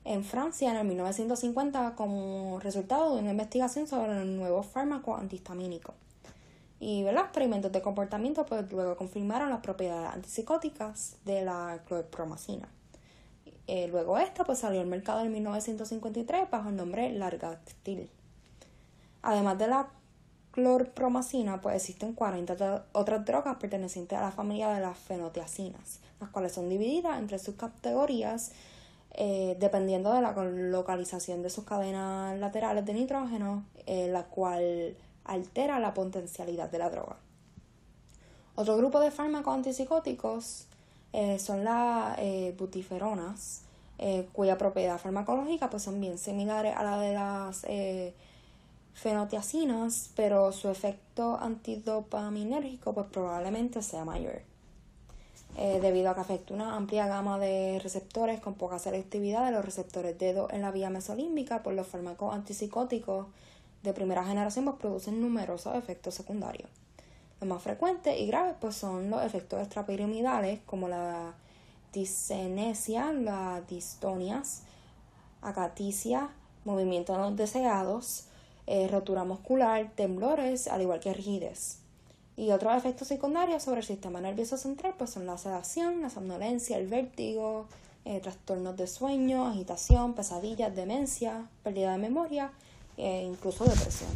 en 0.04 0.24
Francia 0.24 0.70
en 0.70 0.76
el 0.78 0.86
1950 0.86 1.94
como 1.94 2.58
resultado 2.60 3.14
de 3.14 3.20
una 3.20 3.30
investigación 3.30 3.86
sobre 3.86 4.22
el 4.22 4.36
nuevo 4.36 4.62
fármaco 4.62 5.16
antihistamínico. 5.16 5.94
Y 6.82 7.04
los 7.04 7.22
experimentos 7.22 7.70
de 7.70 7.80
comportamiento 7.80 8.44
pues, 8.44 8.68
luego 8.72 8.96
confirmaron 8.96 9.50
las 9.50 9.60
propiedades 9.60 10.14
antipsicóticas 10.14 11.14
de 11.24 11.44
la 11.44 11.78
clorpromacina. 11.86 12.68
Eh, 13.68 13.86
luego 13.86 14.18
esta 14.18 14.42
pues, 14.42 14.58
salió 14.58 14.80
al 14.80 14.88
mercado 14.88 15.20
en 15.20 15.30
1953 15.30 16.50
bajo 16.50 16.70
el 16.70 16.74
nombre 16.74 17.12
Largactil. 17.12 18.10
Además 19.22 19.58
de 19.58 19.68
la 19.68 19.90
clorpromacina, 20.50 21.60
pues 21.60 21.76
existen 21.76 22.14
40 22.14 22.86
otras 22.90 23.24
drogas 23.24 23.58
pertenecientes 23.58 24.18
a 24.18 24.22
la 24.22 24.32
familia 24.32 24.70
de 24.70 24.80
las 24.80 24.98
fenotiacinas, 24.98 26.00
las 26.20 26.30
cuales 26.30 26.50
son 26.50 26.68
divididas 26.68 27.16
entre 27.16 27.38
sus 27.38 27.54
categorías 27.54 28.50
eh, 29.14 29.56
dependiendo 29.60 30.12
de 30.12 30.20
la 30.20 30.32
localización 30.32 31.42
de 31.42 31.50
sus 31.50 31.62
cadenas 31.62 32.36
laterales 32.40 32.84
de 32.84 32.94
nitrógeno, 32.94 33.64
eh, 33.86 34.08
la 34.08 34.24
cual 34.24 34.96
altera 35.24 35.78
la 35.78 35.94
potencialidad 35.94 36.70
de 36.70 36.78
la 36.78 36.90
droga. 36.90 37.16
Otro 38.54 38.76
grupo 38.76 39.00
de 39.00 39.10
fármacos 39.10 39.54
antipsicóticos 39.54 40.66
eh, 41.12 41.38
son 41.38 41.64
las 41.64 42.18
butiferonas, 42.56 43.62
cuya 44.32 44.58
propiedad 44.58 44.98
farmacológica 44.98 45.70
pues, 45.70 45.84
son 45.84 46.00
bien 46.00 46.18
similares 46.18 46.74
a 46.76 46.82
la 46.82 46.98
de 46.98 47.14
las 47.14 47.64
fenotiacinas, 48.94 50.10
pero 50.14 50.52
su 50.52 50.68
efecto 50.68 51.38
antidopaminérgico 51.40 52.92
pues 52.92 53.06
probablemente 53.06 53.82
sea 53.82 54.04
mayor. 54.04 54.42
Eh, 55.58 55.80
debido 55.82 56.08
a 56.08 56.14
que 56.14 56.20
afecta 56.20 56.54
una 56.54 56.76
amplia 56.76 57.06
gama 57.06 57.38
de 57.38 57.78
receptores 57.82 58.40
con 58.40 58.54
poca 58.54 58.78
selectividad 58.78 59.44
de 59.44 59.52
los 59.52 59.62
receptores 59.62 60.18
dedo 60.18 60.48
en 60.50 60.62
la 60.62 60.70
vía 60.70 60.88
mesolímbica, 60.88 61.56
por 61.56 61.64
pues 61.64 61.76
los 61.76 61.86
fármacos 61.86 62.34
antipsicóticos 62.34 63.26
de 63.82 63.92
primera 63.92 64.24
generación 64.24 64.64
pues, 64.64 64.76
producen 64.76 65.20
numerosos 65.20 65.74
efectos 65.76 66.14
secundarios. 66.14 66.70
Los 67.40 67.48
más 67.48 67.62
frecuentes 67.62 68.18
y 68.18 68.26
graves 68.26 68.54
pues, 68.60 68.76
son 68.76 69.10
los 69.10 69.22
efectos 69.24 69.60
extrapiramidales 69.60 70.60
como 70.64 70.88
la 70.88 71.34
disenesia, 71.92 73.12
las 73.12 73.66
distonias, 73.68 74.62
acaticia, 75.42 76.30
movimientos 76.64 77.18
no 77.18 77.30
deseados, 77.32 78.26
eh, 78.66 78.86
rotura 78.88 79.24
muscular, 79.24 79.90
temblores, 79.94 80.68
al 80.68 80.82
igual 80.82 81.00
que 81.00 81.12
rigidez. 81.12 81.78
Y 82.36 82.52
otros 82.52 82.74
efectos 82.76 83.08
secundarios 83.08 83.64
sobre 83.64 83.80
el 83.80 83.86
sistema 83.86 84.20
nervioso 84.20 84.56
central 84.56 84.94
pues 84.96 85.10
son 85.10 85.26
la 85.26 85.36
sedación, 85.36 86.00
la 86.00 86.08
somnolencia, 86.08 86.78
el 86.78 86.86
vértigo, 86.86 87.66
eh, 88.04 88.20
trastornos 88.20 88.76
de 88.76 88.86
sueño, 88.86 89.46
agitación, 89.46 90.14
pesadillas, 90.14 90.74
demencia, 90.74 91.48
pérdida 91.62 91.92
de 91.92 91.98
memoria 91.98 92.52
e 92.96 93.22
incluso 93.22 93.64
depresión. 93.64 94.11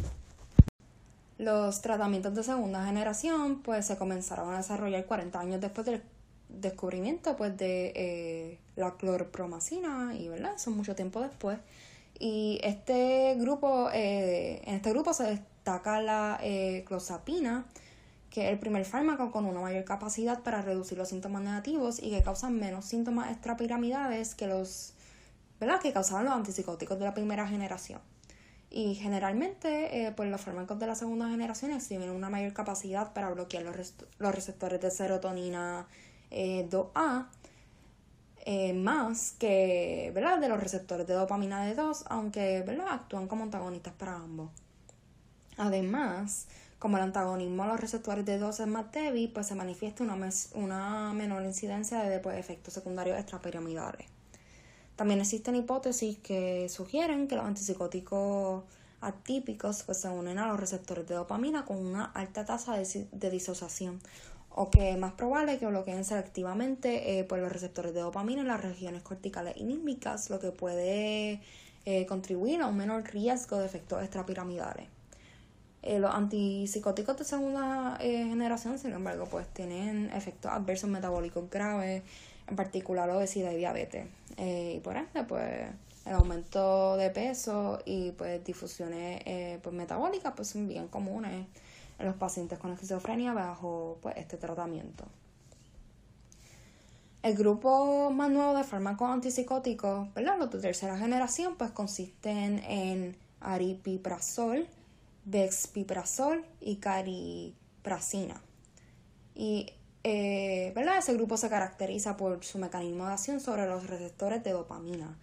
Los 1.37 1.81
tratamientos 1.81 2.33
de 2.33 2.43
segunda 2.43 2.85
generación 2.85 3.61
pues 3.61 3.85
se 3.85 3.97
comenzaron 3.97 4.53
a 4.53 4.57
desarrollar 4.57 5.05
40 5.05 5.39
años 5.39 5.61
después 5.61 5.85
del 5.85 6.01
descubrimiento 6.49 7.35
pues 7.35 7.55
de 7.57 7.91
eh, 7.95 8.59
la 8.75 8.95
clorpromacina 8.95 10.15
y 10.15 10.29
verdad, 10.29 10.57
son 10.57 10.75
mucho 10.75 10.95
tiempo 10.95 11.21
después 11.21 11.59
y 12.19 12.59
este 12.63 13.35
grupo, 13.35 13.89
eh, 13.93 14.61
en 14.65 14.75
este 14.75 14.91
grupo 14.91 15.13
se 15.13 15.23
destaca 15.23 16.01
la 16.01 16.39
eh, 16.41 16.83
clozapina, 16.87 17.65
que 18.31 18.45
es 18.47 18.51
el 18.51 18.59
primer 18.59 18.85
fármaco 18.85 19.31
con 19.31 19.45
una 19.45 19.61
mayor 19.61 19.83
capacidad 19.83 20.41
para 20.41 20.61
reducir 20.61 20.97
los 20.97 21.09
síntomas 21.09 21.43
negativos 21.43 22.01
y 22.01 22.09
que 22.09 22.23
causan 22.23 22.59
menos 22.59 22.85
síntomas 22.85 23.31
extrapiramidales 23.31 24.35
que 24.35 24.47
los 24.47 24.93
¿verdad? 25.59 25.79
que 25.79 25.93
causaban 25.93 26.25
los 26.25 26.33
antipsicóticos 26.33 26.97
de 26.97 27.05
la 27.05 27.13
primera 27.13 27.47
generación. 27.47 28.01
Y 28.69 28.95
generalmente, 28.95 30.05
eh, 30.05 30.11
pues 30.11 30.29
los 30.29 30.41
fármacos 30.41 30.77
de 30.79 30.87
la 30.87 30.95
segunda 30.95 31.29
generación 31.29 31.71
exhiben 31.71 32.09
una 32.09 32.29
mayor 32.29 32.53
capacidad 32.53 33.13
para 33.13 33.29
bloquear 33.29 33.63
los, 33.63 33.93
los 34.19 34.35
receptores 34.35 34.81
de 34.81 34.91
serotonina 34.91 35.87
2A 36.29 37.27
eh, 38.49 38.71
más 38.71 39.33
que 39.37 40.09
¿verdad? 40.15 40.39
de 40.39 40.47
los 40.47 40.57
receptores 40.57 41.05
de 41.05 41.13
dopamina 41.13 41.69
D2, 41.69 42.05
aunque 42.07 42.63
¿verdad? 42.65 42.87
actúan 42.91 43.27
como 43.27 43.43
antagonistas 43.43 43.93
para 43.95 44.15
ambos. 44.15 44.51
Además, 45.57 46.47
como 46.79 46.95
el 46.95 47.03
antagonismo 47.03 47.63
a 47.63 47.67
los 47.67 47.77
receptores 47.81 48.25
de 48.25 48.37
2 48.37 48.61
es 48.61 48.67
más 48.67 48.89
débil, 48.93 49.33
pues 49.33 49.47
se 49.47 49.55
manifiesta 49.55 50.01
una, 50.05 50.15
una 50.53 51.11
menor 51.11 51.43
incidencia 51.43 51.99
de 52.03 52.19
pues, 52.19 52.37
efectos 52.37 52.73
secundarios 52.73 53.19
extrapiramidales. 53.19 54.07
También 54.97 55.21
existen 55.21 55.55
hipótesis 55.55 56.17
que 56.17 56.67
sugieren 56.69 57.27
que 57.27 57.35
los 57.35 57.45
antipsicóticos 57.45 58.63
atípicos 58.99 59.83
pues, 59.83 59.99
se 59.99 60.09
unen 60.09 60.39
a 60.39 60.47
los 60.47 60.59
receptores 60.59 61.07
de 61.07 61.13
dopamina 61.13 61.65
con 61.65 61.77
una 61.77 62.05
alta 62.05 62.45
tasa 62.45 62.75
de, 62.75 63.29
disociación, 63.29 63.99
o 64.49 64.71
que 64.71 64.89
es 64.89 64.97
más 64.97 65.13
probable 65.13 65.59
que 65.59 65.67
bloqueen 65.67 66.03
selectivamente 66.03 67.19
eh, 67.19 67.23
por 67.23 67.37
los 67.37 67.51
receptores 67.51 67.93
de 67.93 68.01
dopamina 68.01 68.41
en 68.41 68.47
las 68.47 68.59
regiones 68.59 69.03
corticales 69.03 69.55
y 69.57 69.65
límbicas, 69.65 70.31
lo 70.31 70.39
que 70.39 70.51
puede 70.51 71.41
eh, 71.85 72.07
contribuir 72.07 72.61
a 72.61 72.67
un 72.67 72.77
menor 72.77 73.03
riesgo 73.03 73.59
de 73.59 73.67
efectos 73.67 74.01
extrapiramidales. 74.01 74.87
Eh, 75.83 75.99
los 75.99 76.11
antipsicóticos 76.11 77.17
de 77.17 77.23
segunda 77.23 77.97
generación, 77.99 78.79
sin 78.79 78.93
embargo, 78.93 79.27
pues 79.29 79.47
tienen 79.53 80.09
efectos 80.11 80.51
adversos 80.51 80.89
metabólicos 80.89 81.47
graves, 81.51 82.01
en 82.47 82.55
particular 82.55 83.07
obesidad 83.11 83.51
y 83.51 83.57
diabetes. 83.57 84.07
Y 84.37 84.79
por 84.79 84.95
ende, 84.95 85.23
pues 85.23 85.69
el 86.05 86.13
aumento 86.13 86.95
de 86.95 87.09
peso 87.09 87.79
y 87.85 88.11
pues 88.11 88.43
difusiones 88.43 89.21
pues, 89.61 89.75
metabólicas 89.75 90.33
pues 90.35 90.49
son 90.49 90.67
bien 90.67 90.87
comunes 90.87 91.47
en 91.99 92.05
los 92.05 92.15
pacientes 92.15 92.59
con 92.59 92.71
esquizofrenia 92.71 93.33
bajo 93.33 93.97
pues, 94.01 94.15
este 94.17 94.37
tratamiento. 94.37 95.05
El 97.23 97.35
grupo 97.35 98.11
más 98.11 98.29
nuevo 98.29 98.53
de 98.55 98.63
fármacos 98.63 99.09
antipsicóticos, 99.09 100.13
¿verdad? 100.13 100.37
Los 100.37 100.51
de 100.51 100.59
tercera 100.59 100.97
generación, 100.97 101.57
pues 101.57 101.71
consisten 101.71 102.59
en 102.59 103.17
aripiprazol, 103.41 104.67
bexpiprazol 105.25 106.45
y 106.61 106.77
cariprazina. 106.77 108.39
Y 109.35 109.73
eh, 110.03 110.71
¿verdad? 110.75 110.97
ese 110.97 111.13
grupo 111.13 111.37
se 111.37 111.49
caracteriza 111.49 112.17
por 112.17 112.43
su 112.43 112.59
mecanismo 112.59 113.05
de 113.05 113.13
acción 113.13 113.39
sobre 113.39 113.65
los 113.67 113.87
receptores 113.87 114.43
de 114.43 114.51
dopamina. 114.51 115.17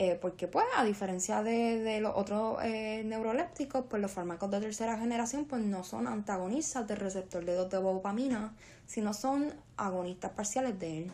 Eh, 0.00 0.16
porque 0.20 0.46
pues 0.46 0.64
a 0.76 0.84
diferencia 0.84 1.42
de, 1.42 1.98
los 2.00 2.12
otros 2.14 2.58
eh, 2.62 3.02
neurolépticos, 3.04 3.86
pues 3.90 4.00
los 4.00 4.12
fármacos 4.12 4.48
de 4.48 4.60
tercera 4.60 4.96
generación 4.96 5.44
pues 5.44 5.62
no 5.62 5.82
son 5.82 6.06
antagonistas 6.06 6.86
del 6.86 6.98
receptor 6.98 7.44
de 7.44 7.56
dopamina, 7.56 8.54
sino 8.86 9.12
son 9.12 9.52
agonistas 9.76 10.30
parciales 10.32 10.78
de 10.78 10.98
él. 10.98 11.12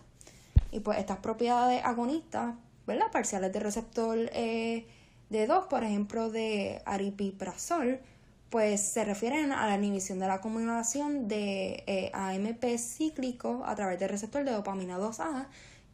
Y 0.71 0.81
pues 0.81 0.99
estas 0.99 1.17
propiedades 1.19 1.83
agonistas, 1.83 2.57
¿verdad? 2.87 3.11
Parciales 3.11 3.55
de 3.55 3.61
receptor 3.61 4.19
eh, 4.35 4.87
de 5.31 5.47
2, 5.47 5.67
por 5.67 5.83
ejemplo, 5.83 6.29
de 6.31 6.83
aripiprazol, 6.85 8.01
pues 8.55 8.81
se 8.83 9.05
refieren 9.05 9.51
a 9.51 9.67
la 9.67 9.75
inhibición 9.75 10.21
de 10.21 10.29
la 10.29 10.35
acumulación 10.35 11.27
de 11.27 11.83
eh, 11.89 12.13
AMP 12.15 12.79
cíclico 12.79 13.65
a 13.67 13.75
través 13.75 13.99
del 13.99 14.09
receptor 14.09 14.45
de 14.45 14.53
dopamina 14.53 14.97
2A 14.97 15.49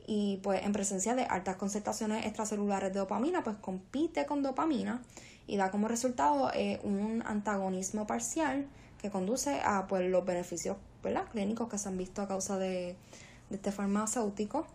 y 0.06 0.40
pues 0.42 0.62
en 0.62 0.72
presencia 0.72 1.14
de 1.14 1.22
altas 1.22 1.56
concentraciones 1.56 2.26
extracelulares 2.26 2.92
de 2.92 2.98
dopamina 2.98 3.42
pues 3.42 3.56
compite 3.56 4.26
con 4.26 4.42
dopamina 4.42 5.00
y 5.46 5.56
da 5.56 5.70
como 5.70 5.88
resultado 5.88 6.50
eh, 6.52 6.80
un 6.82 7.22
antagonismo 7.24 8.06
parcial 8.06 8.66
que 9.00 9.08
conduce 9.08 9.62
a 9.64 9.86
pues 9.86 10.10
los 10.10 10.22
beneficios 10.26 10.76
clínicos 11.32 11.66
que 11.66 11.78
se 11.78 11.88
han 11.88 11.96
visto 11.96 12.20
a 12.20 12.28
causa 12.28 12.58
de, 12.58 12.94
este 13.48 13.72
farmacéutico. 13.72 14.66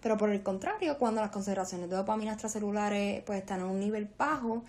Pero 0.00 0.16
por 0.16 0.30
el 0.30 0.42
contrario, 0.42 0.96
cuando 0.96 1.20
las 1.20 1.30
concentraciones 1.30 1.90
de 1.90 1.96
dopamina 1.96 2.32
extracelulares 2.32 3.22
pues, 3.24 3.40
están 3.40 3.60
en 3.60 3.66
un 3.66 3.78
nivel 3.78 4.08
bajo, 4.16 4.64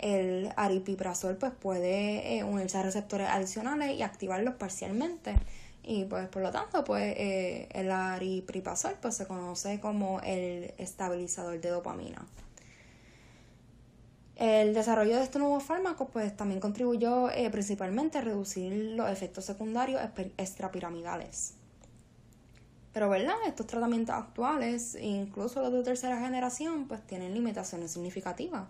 el 0.00 0.50
aripiprazol 0.56 1.36
pues, 1.36 1.52
puede 1.52 2.38
eh, 2.38 2.44
unirse 2.44 2.78
a 2.78 2.82
receptores 2.82 3.28
adicionales 3.28 3.96
y 3.96 4.02
activarlos 4.02 4.54
parcialmente. 4.54 5.34
Y 5.82 6.04
pues 6.04 6.28
por 6.28 6.42
lo 6.42 6.50
tanto, 6.50 6.84
pues 6.84 7.14
eh, 7.16 7.68
el 7.72 7.90
aripiprazol 7.90 8.94
pues, 9.00 9.16
se 9.16 9.26
conoce 9.26 9.80
como 9.80 10.20
el 10.20 10.74
estabilizador 10.78 11.60
de 11.60 11.70
dopamina. 11.70 12.26
El 14.36 14.72
desarrollo 14.72 15.16
de 15.16 15.22
estos 15.22 15.40
nuevos 15.40 15.62
fármacos 15.62 16.08
pues, 16.12 16.34
también 16.34 16.60
contribuyó 16.60 17.30
eh, 17.30 17.50
principalmente 17.50 18.18
a 18.18 18.20
reducir 18.22 18.72
los 18.96 19.10
efectos 19.10 19.44
secundarios 19.44 20.00
extrapiramidales. 20.38 21.54
Pero, 22.92 23.08
¿verdad? 23.08 23.34
Estos 23.46 23.66
tratamientos 23.66 24.14
actuales, 24.14 24.96
incluso 25.00 25.60
los 25.60 25.72
de 25.72 25.82
tercera 25.84 26.18
generación, 26.20 26.88
pues 26.88 27.06
tienen 27.06 27.34
limitaciones 27.34 27.92
significativas. 27.92 28.64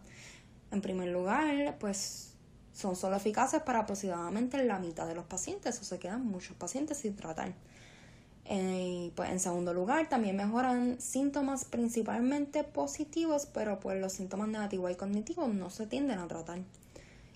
En 0.73 0.81
primer 0.81 1.09
lugar, 1.09 1.77
pues 1.79 2.31
son 2.73 2.97
solo 2.97 3.17
eficaces 3.17 3.63
para 3.63 3.81
aproximadamente 3.81 4.63
la 4.65 4.79
mitad 4.79 5.07
de 5.07 5.15
los 5.15 5.25
pacientes, 5.25 5.81
o 5.81 5.85
se 5.85 5.99
quedan 5.99 6.25
muchos 6.25 6.57
pacientes 6.57 6.99
sin 6.99 7.17
tratar. 7.17 7.53
Eh, 8.47 9.13
pues 9.15 9.31
en 9.31 9.39
segundo 9.39 9.75
lugar, 9.75 10.09
también 10.09 10.37
mejoran 10.37 11.01
síntomas 11.01 11.65
principalmente 11.65 12.65
positivos, 12.65 13.47
pero 13.47 13.79
pues 13.81 14.01
los 14.01 14.13
síntomas 14.13 14.49
negativos 14.49 14.91
y 14.91 14.95
cognitivos 14.95 15.49
no 15.53 15.71
se 15.71 15.87
tienden 15.87 16.19
a 16.19 16.27
tratar. 16.27 16.59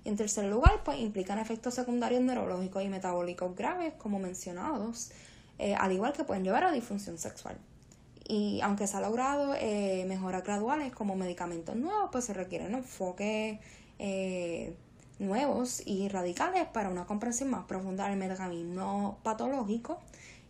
Y 0.04 0.08
en 0.08 0.16
tercer 0.16 0.46
lugar, 0.46 0.82
pues 0.84 0.98
implican 0.98 1.38
efectos 1.38 1.74
secundarios 1.74 2.22
neurológicos 2.22 2.82
y 2.82 2.88
metabólicos 2.88 3.54
graves, 3.54 3.94
como 3.98 4.18
mencionados, 4.18 5.10
eh, 5.58 5.74
al 5.74 5.92
igual 5.92 6.12
que 6.12 6.24
pueden 6.24 6.44
llevar 6.44 6.64
a 6.64 6.72
disfunción 6.72 7.16
sexual. 7.18 7.56
Y 8.26 8.60
aunque 8.62 8.86
se 8.86 8.96
ha 8.96 9.00
logrado 9.00 9.54
eh, 9.54 10.04
mejoras 10.08 10.42
graduales 10.44 10.92
como 10.92 11.14
medicamentos 11.14 11.76
nuevos, 11.76 12.08
pues 12.10 12.24
se 12.24 12.32
requieren 12.32 12.74
enfoques 12.74 13.58
eh, 13.98 14.74
nuevos 15.18 15.82
y 15.84 16.08
radicales 16.08 16.66
para 16.66 16.88
una 16.88 17.04
comprensión 17.04 17.50
más 17.50 17.64
profunda 17.66 18.08
del 18.08 18.18
mecanismo 18.18 19.18
patológico 19.22 20.00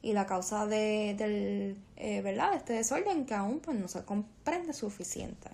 y 0.03 0.13
la 0.13 0.27
causa 0.27 0.67
de, 0.67 1.15
del, 1.19 1.77
eh, 1.97 2.21
¿verdad? 2.23 2.55
este 2.55 2.75
desorden 2.75 3.27
que 3.27 3.35
aún 3.35 3.59
pues, 3.59 3.77
no 3.77 3.89
se 3.89 4.05
comprende 4.05 4.73
suficiente. 4.73 5.51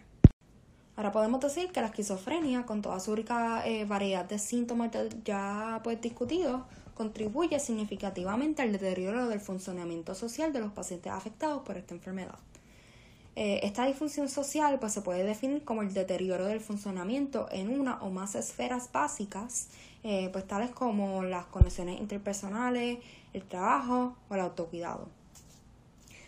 Ahora 0.97 1.13
podemos 1.13 1.41
decir 1.41 1.73
que 1.73 1.80
la 1.80 1.87
esquizofrenia, 1.87 2.67
con 2.67 2.83
toda 2.83 3.00
su 3.00 3.17
rica 3.17 3.65
variedad 3.87 4.26
de 4.26 4.39
síntomas 4.39 4.91
ya 5.25 5.80
pues, 5.83 5.99
discutidos, 6.02 6.61
contribuye 7.00 7.58
significativamente 7.58 8.60
al 8.60 8.73
deterioro 8.73 9.26
del 9.26 9.41
funcionamiento 9.41 10.15
social 10.15 10.52
de 10.52 10.60
los 10.60 10.71
pacientes 10.71 11.10
afectados 11.10 11.63
por 11.63 11.78
esta 11.78 11.95
enfermedad. 11.95 12.39
Eh, 13.36 13.60
esta 13.63 13.86
disfunción 13.86 14.28
social 14.28 14.78
pues, 14.78 14.93
se 14.93 15.00
puede 15.00 15.25
definir 15.25 15.65
como 15.65 15.80
el 15.80 15.95
deterioro 15.95 16.45
del 16.45 16.60
funcionamiento 16.60 17.49
en 17.52 17.71
una 17.71 18.02
o 18.02 18.10
más 18.10 18.34
esferas 18.34 18.93
básicas, 18.93 19.69
eh, 20.04 20.28
pues, 20.30 20.47
tales 20.47 20.73
como 20.73 21.23
las 21.23 21.47
conexiones 21.47 21.99
interpersonales, 21.99 22.99
el 23.32 23.45
trabajo 23.45 24.15
o 24.28 24.34
el 24.34 24.41
autocuidado. 24.41 25.08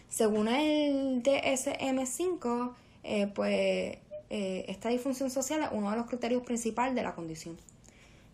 Según 0.08 0.48
el 0.48 1.22
DSM5, 1.22 2.72
eh, 3.04 3.26
pues, 3.26 3.98
esta 4.30 4.88
disfunción 4.88 5.28
social 5.28 5.64
es 5.64 5.68
uno 5.70 5.90
de 5.90 5.98
los 5.98 6.06
criterios 6.06 6.42
principales 6.42 6.94
de 6.94 7.02
la 7.02 7.14
condición. 7.14 7.58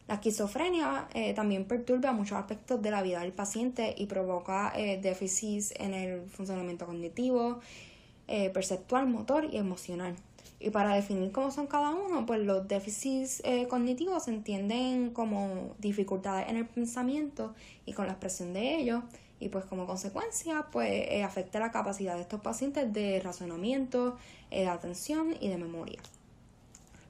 La 0.08 0.14
esquizofrenia 0.14 1.06
eh, 1.12 1.34
también 1.34 1.66
perturba 1.66 2.12
muchos 2.12 2.38
aspectos 2.38 2.80
de 2.80 2.90
la 2.90 3.02
vida 3.02 3.20
del 3.20 3.32
paciente 3.32 3.94
y 3.96 4.06
provoca 4.06 4.72
eh, 4.74 4.98
déficits 5.00 5.74
en 5.76 5.92
el 5.92 6.22
funcionamiento 6.30 6.86
cognitivo, 6.86 7.60
eh, 8.26 8.48
perceptual, 8.48 9.06
motor 9.06 9.44
y 9.52 9.58
emocional. 9.58 10.16
Y 10.60 10.70
para 10.70 10.94
definir 10.94 11.30
cómo 11.30 11.50
son 11.50 11.66
cada 11.66 11.90
uno, 11.90 12.24
pues 12.24 12.40
los 12.40 12.66
déficits 12.66 13.42
cognitivos 13.68 14.24
se 14.24 14.32
entienden 14.32 15.10
como 15.10 15.76
dificultades 15.78 16.48
en 16.48 16.56
el 16.56 16.66
pensamiento 16.66 17.54
y 17.86 17.92
con 17.92 18.06
la 18.06 18.12
expresión 18.12 18.52
de 18.54 18.76
ellos. 18.76 19.04
Y 19.38 19.50
pues 19.50 19.66
como 19.66 19.86
consecuencia, 19.86 20.66
pues 20.72 21.22
afecta 21.22 21.60
la 21.60 21.70
capacidad 21.70 22.16
de 22.16 22.22
estos 22.22 22.40
pacientes 22.40 22.92
de 22.92 23.20
razonamiento, 23.20 24.16
de 24.50 24.66
atención 24.66 25.36
y 25.38 25.46
de 25.48 25.58
memoria. 25.58 26.00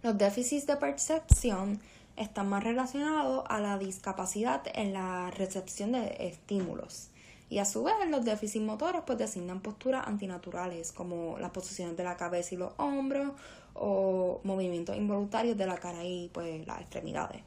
Los 0.03 0.19
déficits 0.19 0.67
de 0.67 0.77
percepción 0.77 1.81
están 2.19 2.49
más 2.49 2.65
relacionados 2.65 3.45
a 3.49 3.61
la 3.61 3.79
discapacidad 3.79 4.63
en 4.75 4.93
la 4.93 5.31
recepción 5.31 5.93
de 5.93 6.17
estímulos. 6.21 7.11
Y 7.51 7.59
a 7.59 7.65
su 7.65 7.83
vez, 7.83 7.95
los 8.11 8.25
déficits 8.25 8.65
motores 8.65 9.03
pues 9.07 9.19
designan 9.19 9.61
posturas 9.61 10.07
antinaturales, 10.07 10.93
como 10.93 11.39
las 11.39 11.51
posiciones 11.51 11.97
de 11.97 12.05
la 12.05 12.17
cabeza 12.17 12.55
y 12.55 12.59
los 12.59 12.73
hombros, 12.77 13.33
o 13.75 14.41
movimientos 14.45 14.97
involuntarios 14.97 15.57
de 15.57 15.67
la 15.67 15.77
cara 15.77 16.05
y 16.05 16.31
pues 16.33 16.67
las 16.67 16.81
extremidades. 16.81 17.43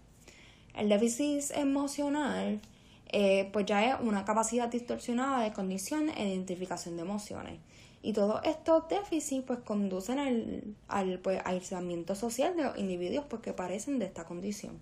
El 0.73 0.89
déficit 0.89 1.51
emocional 1.55 2.61
eh, 3.09 3.49
pues 3.51 3.65
ya 3.65 3.91
es 3.91 3.95
una 3.99 4.23
capacidad 4.23 4.69
distorsionada 4.69 5.43
de 5.43 5.51
condición 5.51 6.09
e 6.09 6.29
identificación 6.29 6.95
de 6.95 7.01
emociones. 7.01 7.59
Y 8.03 8.13
todos 8.13 8.41
estos 8.45 8.87
déficits 8.89 9.45
pues 9.45 9.59
conducen 9.59 10.17
al, 10.17 10.75
al 10.87 11.19
pues, 11.19 11.41
aislamiento 11.45 12.15
social 12.15 12.55
de 12.57 12.63
los 12.63 12.77
individuos 12.77 13.25
pues, 13.29 13.41
que 13.41 13.53
parecen 13.53 13.99
de 13.99 14.05
esta 14.05 14.25
condición. 14.25 14.77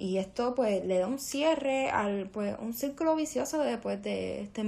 Y 0.00 0.16
esto 0.16 0.54
pues 0.54 0.82
le 0.86 0.98
da 0.98 1.06
un 1.06 1.18
cierre 1.18 1.90
al 1.90 2.30
pues 2.30 2.56
un 2.58 2.72
círculo 2.72 3.14
vicioso 3.16 3.58
después 3.58 4.02
de 4.02 4.40
esta 4.40 4.62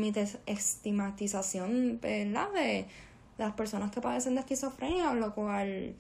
estigmatización 0.45 2.01
de 2.03 2.87
las 3.39 3.53
personas 3.55 3.91
que 3.91 4.03
padecen 4.03 4.35
de 4.35 4.41
esquizofrenia, 4.41 5.15
lo 5.15 5.35
cual 5.35 5.95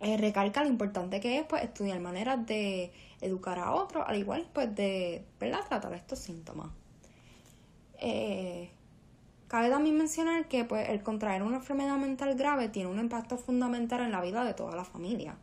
eh, 0.00 0.16
recalca 0.16 0.64
lo 0.64 0.68
importante 0.68 1.20
que 1.20 1.38
es 1.38 1.46
pues 1.46 1.62
estudiar 1.62 2.00
maneras 2.00 2.44
de 2.44 2.90
educar 3.20 3.60
a 3.60 3.72
otros, 3.74 4.04
al 4.08 4.18
igual 4.18 4.44
pues 4.52 4.74
de 4.74 5.24
¿verdad? 5.38 5.60
tratar 5.68 5.94
estos 5.94 6.18
síntomas. 6.18 6.72
Eh, 8.00 8.70
Cabe 9.52 9.68
también 9.68 9.98
mencionar 9.98 10.48
que 10.48 10.64
pues, 10.64 10.88
el 10.88 11.02
contraer 11.02 11.42
una 11.42 11.56
enfermedad 11.56 11.98
mental 11.98 12.34
grave 12.36 12.70
tiene 12.70 12.88
un 12.88 12.98
impacto 12.98 13.36
fundamental 13.36 14.00
en 14.00 14.10
la 14.10 14.22
vida 14.22 14.46
de 14.46 14.54
toda 14.54 14.74
la 14.74 14.82
familia. 14.82 15.36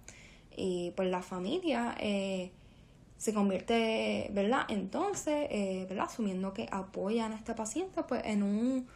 Y 0.58 0.93
pues 0.95 1.12
la 1.12 1.22
familia 1.22 1.95
eh, 2.00 2.52
se 3.19 3.36
convierte, 3.36 4.32
¿verdad? 4.34 4.65
Entonces, 4.69 5.48
eh, 5.52 5.86
¿verdad? 5.88 6.06
Asumiendo 6.06 6.56
que 6.56 6.67
apoyan 6.72 7.34
a 7.34 7.36
este 7.36 7.54
paciente, 7.54 8.02
pues 8.02 8.24
en 8.26 8.41
un 8.41 8.88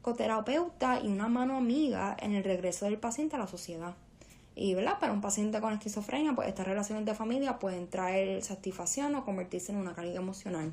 coterapeuta 0.00 1.00
y 1.04 1.08
una 1.08 1.28
mano 1.28 1.58
amiga 1.58 2.16
en 2.18 2.32
el 2.32 2.42
regreso 2.42 2.86
del 2.86 2.96
paciente 2.96 3.36
a 3.36 3.40
la 3.40 3.48
sociedad. 3.48 3.94
Y, 4.54 4.72
¿verdad? 4.72 4.98
Para 4.98 5.12
un 5.12 5.20
paciente 5.20 5.60
con 5.60 5.74
esquizofrenia, 5.74 6.34
pues 6.34 6.48
estas 6.48 6.66
relaciones 6.66 7.04
de 7.04 7.14
familia 7.14 7.58
pueden 7.58 7.88
traer 7.88 8.42
satisfacción 8.42 9.14
o 9.16 9.24
convertirse 9.26 9.72
en 9.72 9.76
una 9.76 9.94
carga 9.94 10.14
emocional. 10.14 10.72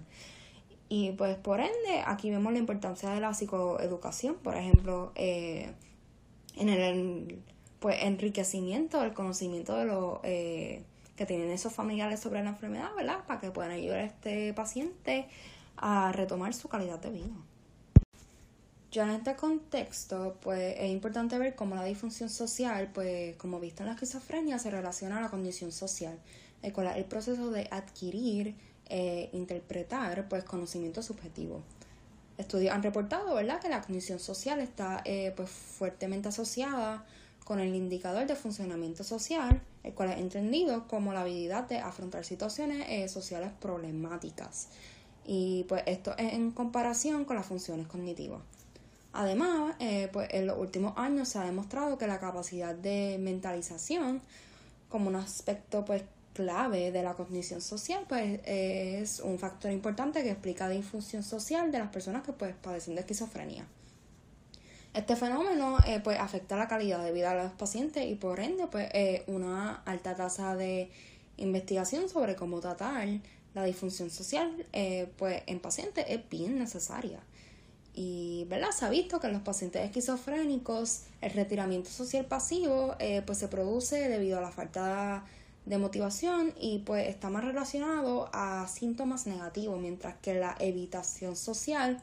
Y 0.89 1.12
pues 1.12 1.38
por 1.38 1.60
ende, 1.60 2.04
aquí 2.06 2.32
vemos 2.32 2.52
la 2.52 2.60
importancia 2.60 3.12
de 3.12 3.21
la 3.21 3.34
psicoeducación, 3.34 4.36
por 4.36 4.58
ejemplo, 4.58 5.12
eh, 5.13 5.71
en 6.58 6.69
el 6.69 7.43
pues, 7.80 7.97
enriquecimiento 8.02 8.99
del 8.99 9.13
conocimiento 9.13 9.78
de 9.78 9.86
lo 9.86 10.19
eh, 10.23 10.84
que 11.15 11.28
tienen 11.28 11.52
esos 11.52 11.73
familiares 11.73 12.19
sobre 12.19 12.43
la 12.43 12.49
enfermedad, 12.49 12.89
¿verdad? 12.97 13.19
Para 13.28 13.39
que 13.39 13.52
puedan 13.52 13.71
ayudar 13.71 13.99
a 13.99 14.06
este 14.06 14.52
paciente 14.54 15.28
a 15.78 16.12
retomar 16.12 16.56
su 16.56 16.69
calidad 16.69 16.99
de 16.99 17.12
vida. 17.12 17.36
Ya 18.91 19.04
en 19.04 19.12
este 19.12 19.36
contexto, 19.36 20.38
pues 20.41 20.75
es 20.80 20.89
importante 20.89 21.38
ver 21.38 21.56
cómo 21.56 21.75
la 21.75 21.86
disfunción 21.86 22.28
social, 22.28 22.89
pues 22.91 23.36
como 23.36 23.60
visto 23.60 23.84
en 23.84 23.88
la 23.88 23.93
esquizofrenia, 23.93 24.58
se 24.58 24.71
relaciona 24.71 25.19
a 25.19 25.21
la 25.21 25.30
condición 25.30 25.71
social, 25.71 26.17
es 26.63 26.73
el 26.75 27.06
proceso 27.06 27.52
de 27.52 27.67
adquirir, 27.69 28.56
e 28.89 29.30
interpretar, 29.34 30.28
pues 30.28 30.43
conocimiento 30.43 31.02
subjetivo. 31.02 31.62
Estudios 32.38 32.73
han 32.73 32.84
reportado, 32.84 33.36
¿verdad?, 33.36 33.62
que 33.62 33.69
la 33.69 33.82
condición 33.82 34.19
social 34.19 34.60
está 34.60 35.02
eh, 35.06 35.34
pues 35.36 35.49
fuertemente 35.49 36.30
asociada 36.30 37.06
con 37.43 37.60
el 37.60 37.75
indicador 37.75 38.28
de 38.28 38.36
funcionamiento 38.36 39.04
social, 39.04 39.62
el 39.84 39.93
cual 39.93 40.12
es 40.12 40.19
entendido 40.19 40.88
como 40.88 41.13
la 41.13 41.21
habilidad 41.21 41.67
de 41.67 41.80
afrontar 41.80 42.23
situaciones 42.23 42.86
eh, 42.89 43.10
sociales 43.10 43.52
problemáticas. 43.60 44.67
Y 45.25 45.65
pues 45.67 45.84
esto 45.86 46.15
es 46.17 46.34
en 46.34 46.52
comparación 46.52 47.25
con 47.25 47.36
las 47.36 47.45
funciones 47.45 47.88
cognitivas. 47.88 48.41
Además, 49.13 49.75
eh, 49.80 50.10
pues 50.13 50.30
en 50.32 50.47
los 50.47 50.58
últimos 50.58 50.93
años 50.95 51.28
se 51.28 51.39
ha 51.39 51.43
demostrado 51.43 51.97
que 51.97 52.08
la 52.08 52.19
capacidad 52.19 52.75
de 52.75 53.17
mentalización 53.19 54.21
como 54.88 55.10
un 55.10 55.15
aspecto 55.15 55.86
pues 55.86 56.04
clave 56.33 56.91
de 56.91 57.03
la 57.03 57.13
cognición 57.15 57.61
social 57.61 58.05
pues 58.07 58.39
es 58.45 59.19
un 59.19 59.39
factor 59.39 59.71
importante 59.71 60.23
que 60.23 60.31
explica 60.31 60.67
la 60.67 60.75
infusión 60.75 61.23
social 61.23 61.71
de 61.71 61.79
las 61.79 61.89
personas 61.89 62.23
que 62.23 62.33
pues 62.33 62.55
padecen 62.55 62.95
de 62.95 63.01
esquizofrenia. 63.01 63.65
Este 64.93 65.15
fenómeno 65.15 65.77
eh, 65.85 65.99
pues 66.03 66.19
afecta 66.19 66.55
la 66.55 66.67
calidad 66.67 67.03
de 67.03 67.11
vida 67.11 67.33
de 67.33 67.43
los 67.43 67.51
pacientes 67.53 68.05
y 68.05 68.15
por 68.15 68.39
ende 68.39 68.67
pues 68.67 68.89
eh, 68.93 69.23
una 69.27 69.83
alta 69.85 70.15
tasa 70.15 70.55
de 70.55 70.89
investigación 71.37 72.09
sobre 72.09 72.35
cómo 72.35 72.59
tratar 72.59 73.07
la 73.53 73.63
disfunción 73.63 74.09
social 74.09 74.65
pues 75.17 75.41
en 75.47 75.59
pacientes 75.59 76.05
es 76.07 76.27
bien 76.29 76.57
necesaria. 76.59 77.19
Y 78.01 78.45
¿verdad? 78.49 78.71
se 78.71 78.85
ha 78.85 78.89
visto 78.89 79.19
que 79.19 79.27
en 79.27 79.33
los 79.33 79.41
pacientes 79.41 79.83
esquizofrénicos 79.83 81.01
el 81.19 81.31
retiramiento 81.31 81.89
social 81.89 82.25
pasivo 82.25 82.95
eh, 82.99 83.21
pues 83.25 83.39
se 83.39 83.47
produce 83.49 84.07
debido 84.07 84.37
a 84.37 84.41
la 84.41 84.51
falta 84.51 84.85
de 84.85 84.91
motivación 85.77 86.53
y 86.60 86.79
pues 86.79 87.08
está 87.08 87.29
más 87.29 87.43
relacionado 87.43 88.29
a 88.34 88.67
síntomas 88.67 89.27
negativos, 89.27 89.79
mientras 89.79 90.15
que 90.17 90.34
la 90.34 90.55
evitación 90.60 91.36
social 91.36 92.01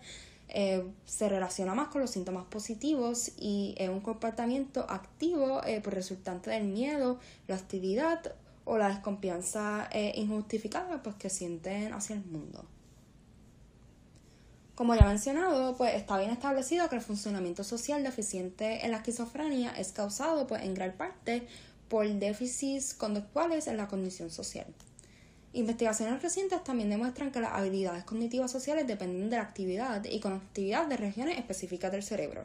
eh, 0.48 0.84
se 1.04 1.28
relaciona 1.28 1.74
más 1.74 1.88
con 1.88 2.00
los 2.00 2.10
síntomas 2.10 2.44
positivos 2.44 3.32
y 3.36 3.74
es 3.78 3.88
un 3.88 4.00
comportamiento 4.00 4.86
activo 4.88 5.62
eh, 5.64 5.80
por 5.80 5.94
resultante 5.94 6.50
del 6.50 6.64
miedo, 6.64 7.18
la 7.48 7.56
hostilidad 7.56 8.34
o 8.64 8.78
la 8.78 8.88
desconfianza 8.88 9.88
injustificada 10.14 11.02
pues, 11.02 11.16
que 11.16 11.30
sienten 11.30 11.92
hacia 11.92 12.16
el 12.16 12.24
mundo. 12.24 12.64
Como 14.76 14.94
ya 14.94 15.06
he 15.06 15.08
mencionado, 15.08 15.74
pues 15.78 15.94
está 15.94 16.18
bien 16.18 16.30
establecido 16.30 16.90
que 16.90 16.96
el 16.96 17.00
funcionamiento 17.00 17.64
social 17.64 18.04
deficiente 18.04 18.84
en 18.84 18.90
la 18.90 18.98
esquizofrenia 18.98 19.70
es 19.70 19.90
causado 19.92 20.46
pues, 20.46 20.62
en 20.64 20.74
gran 20.74 20.92
parte 20.92 21.48
por 21.88 22.08
déficits 22.08 22.94
conductuales 22.94 23.66
en 23.66 23.76
la 23.76 23.88
condición 23.88 24.30
social. 24.30 24.66
Investigaciones 25.52 26.22
recientes 26.22 26.62
también 26.64 26.90
demuestran 26.90 27.32
que 27.32 27.40
las 27.40 27.52
habilidades 27.52 28.04
cognitivas 28.04 28.50
sociales 28.50 28.86
dependen 28.86 29.30
de 29.30 29.36
la 29.36 29.42
actividad 29.42 30.04
y 30.04 30.20
conectividad 30.20 30.86
de 30.86 30.98
regiones 30.98 31.38
específicas 31.38 31.90
del 31.90 32.02
cerebro. 32.02 32.44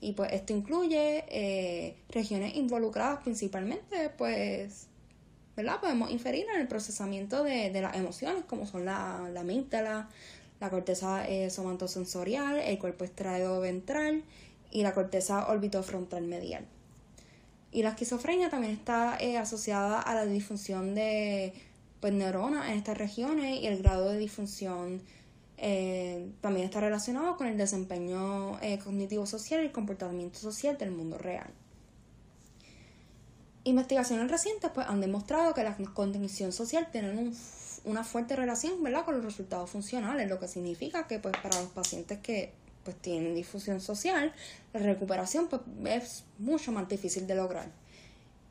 Y 0.00 0.12
pues 0.12 0.32
esto 0.32 0.52
incluye 0.52 1.24
eh, 1.28 1.96
regiones 2.10 2.54
involucradas 2.54 3.20
principalmente, 3.24 4.10
pues, 4.10 4.86
¿verdad? 5.56 5.80
Podemos 5.80 6.12
inferir 6.12 6.46
en 6.54 6.60
el 6.60 6.68
procesamiento 6.68 7.42
de, 7.42 7.72
las 7.80 7.96
emociones, 7.96 8.44
como 8.44 8.64
son 8.64 8.84
la, 8.84 9.28
la 9.32 9.40
amígdala, 9.40 10.08
la 10.60 10.70
corteza 10.70 11.28
eh, 11.28 11.50
somatosensorial, 11.50 12.60
el 12.60 12.78
cuerpo 12.78 13.04
extraído 13.04 13.60
ventral 13.60 14.22
y 14.70 14.84
la 14.84 14.94
corteza 14.94 15.48
orbitofrontal 15.48 16.22
medial. 16.22 16.64
Y 17.72 17.82
la 17.82 17.90
esquizofrenia 17.90 18.50
también 18.50 18.74
está 18.74 19.16
eh, 19.18 19.38
asociada 19.38 20.00
a 20.00 20.14
la 20.14 20.26
disfunción 20.26 20.94
de 20.94 21.54
pues, 22.00 22.12
neuronas 22.12 22.68
en 22.68 22.76
estas 22.76 22.98
regiones 22.98 23.60
y 23.60 23.66
el 23.66 23.82
grado 23.82 24.10
de 24.10 24.18
disfunción 24.18 25.00
eh, 25.56 26.30
también 26.40 26.66
está 26.66 26.80
relacionado 26.80 27.36
con 27.36 27.46
el 27.46 27.56
desempeño 27.56 28.58
cognitivo 28.84 29.26
social 29.26 29.62
y 29.62 29.66
el 29.66 29.72
comportamiento 29.72 30.38
social 30.38 30.76
del 30.76 30.90
mundo 30.90 31.18
real. 31.18 31.50
Investigaciones 33.64 34.30
recientes 34.30 34.70
pues, 34.74 34.86
han 34.86 35.00
demostrado 35.00 35.54
que 35.54 35.62
la 35.62 35.74
condición 35.94 36.52
social 36.52 36.88
tiene 36.92 37.10
un 37.10 37.34
una 37.84 38.04
fuerte 38.04 38.36
relación 38.36 38.82
¿verdad? 38.82 39.04
con 39.04 39.16
los 39.16 39.24
resultados 39.24 39.70
funcionales, 39.70 40.28
lo 40.28 40.38
que 40.38 40.48
significa 40.48 41.06
que 41.06 41.18
pues 41.18 41.34
para 41.42 41.60
los 41.60 41.70
pacientes 41.70 42.18
que 42.18 42.52
pues 42.84 42.96
tienen 42.96 43.34
difusión 43.34 43.80
social, 43.80 44.32
la 44.72 44.80
recuperación 44.80 45.48
pues, 45.48 45.62
es 45.86 46.24
mucho 46.38 46.72
más 46.72 46.88
difícil 46.88 47.26
de 47.26 47.34
lograr. 47.34 47.70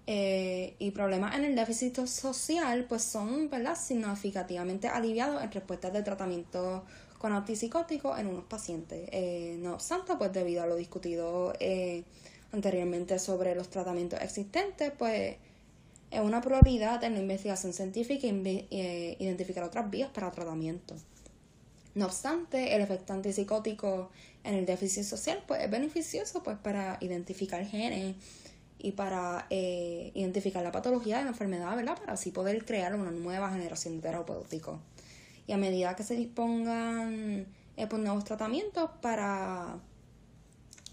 Eh, 0.08 0.76
y 0.80 0.92
problemas 0.92 1.36
en 1.36 1.46
el 1.46 1.56
déficit 1.56 2.06
social 2.08 2.86
pues 2.90 3.04
son 3.04 3.50
¿verdad? 3.52 3.76
significativamente 3.76 4.88
aliviados 4.88 5.44
en 5.44 5.52
respuestas 5.52 5.94
de 5.94 6.02
tratamiento 6.02 6.84
con 7.20 7.34
antipsicóticos 7.34 8.20
en 8.20 8.28
unos 8.28 8.46
pacientes. 8.46 9.08
Eh, 9.12 9.58
no 9.60 9.76
obstante, 9.76 10.16
pues 10.16 10.34
debido 10.34 10.64
a 10.64 10.66
lo 10.66 10.76
discutido 10.76 11.54
eh, 11.60 12.04
anteriormente 12.52 13.20
sobre 13.20 13.54
los 13.54 13.70
tratamientos 13.70 14.20
existentes, 14.22 14.92
pues 14.98 15.36
es 16.10 16.20
una 16.20 16.42
prioridad 16.42 17.04
en 17.04 17.14
la 17.14 17.20
investigación 17.20 17.74
científica 17.74 18.28
e 18.28 19.16
identificar 19.20 19.64
otras 19.64 19.90
vías 19.90 20.10
para 20.10 20.32
tratamiento. 20.32 20.96
No 21.96 22.06
obstante, 22.06 22.76
el 22.76 22.82
efecto 22.82 23.14
antipsicótico 23.14 24.10
en 24.44 24.56
el 24.56 24.66
déficit 24.66 25.04
social 25.04 25.44
pues, 25.48 25.62
es 25.64 25.70
beneficioso 25.70 26.42
pues, 26.44 26.58
para 26.58 26.98
identificar 27.02 27.66
genes 27.66 28.16
y 28.80 28.94
para 28.94 29.46
eh, 29.50 30.12
identificar 30.16 30.64
la 30.64 30.72
patología 30.72 31.18
de 31.18 31.26
la 31.26 31.30
enfermedad, 31.30 31.76
¿verdad? 31.76 31.98
Para 32.00 32.14
así 32.14 32.32
poder 32.32 32.66
crear 32.66 32.96
una 32.96 33.12
nueva 33.12 33.52
generación 33.52 33.98
de 33.98 34.02
terapéuticos. 34.02 34.80
Y 35.48 35.52
a 35.52 35.58
medida 35.58 35.96
que 35.96 36.04
se 36.04 36.16
dispongan 36.16 37.46
eh, 37.78 37.88
pues, 37.88 38.02
nuevos 38.02 38.24
tratamientos 38.24 38.90
para 39.02 39.78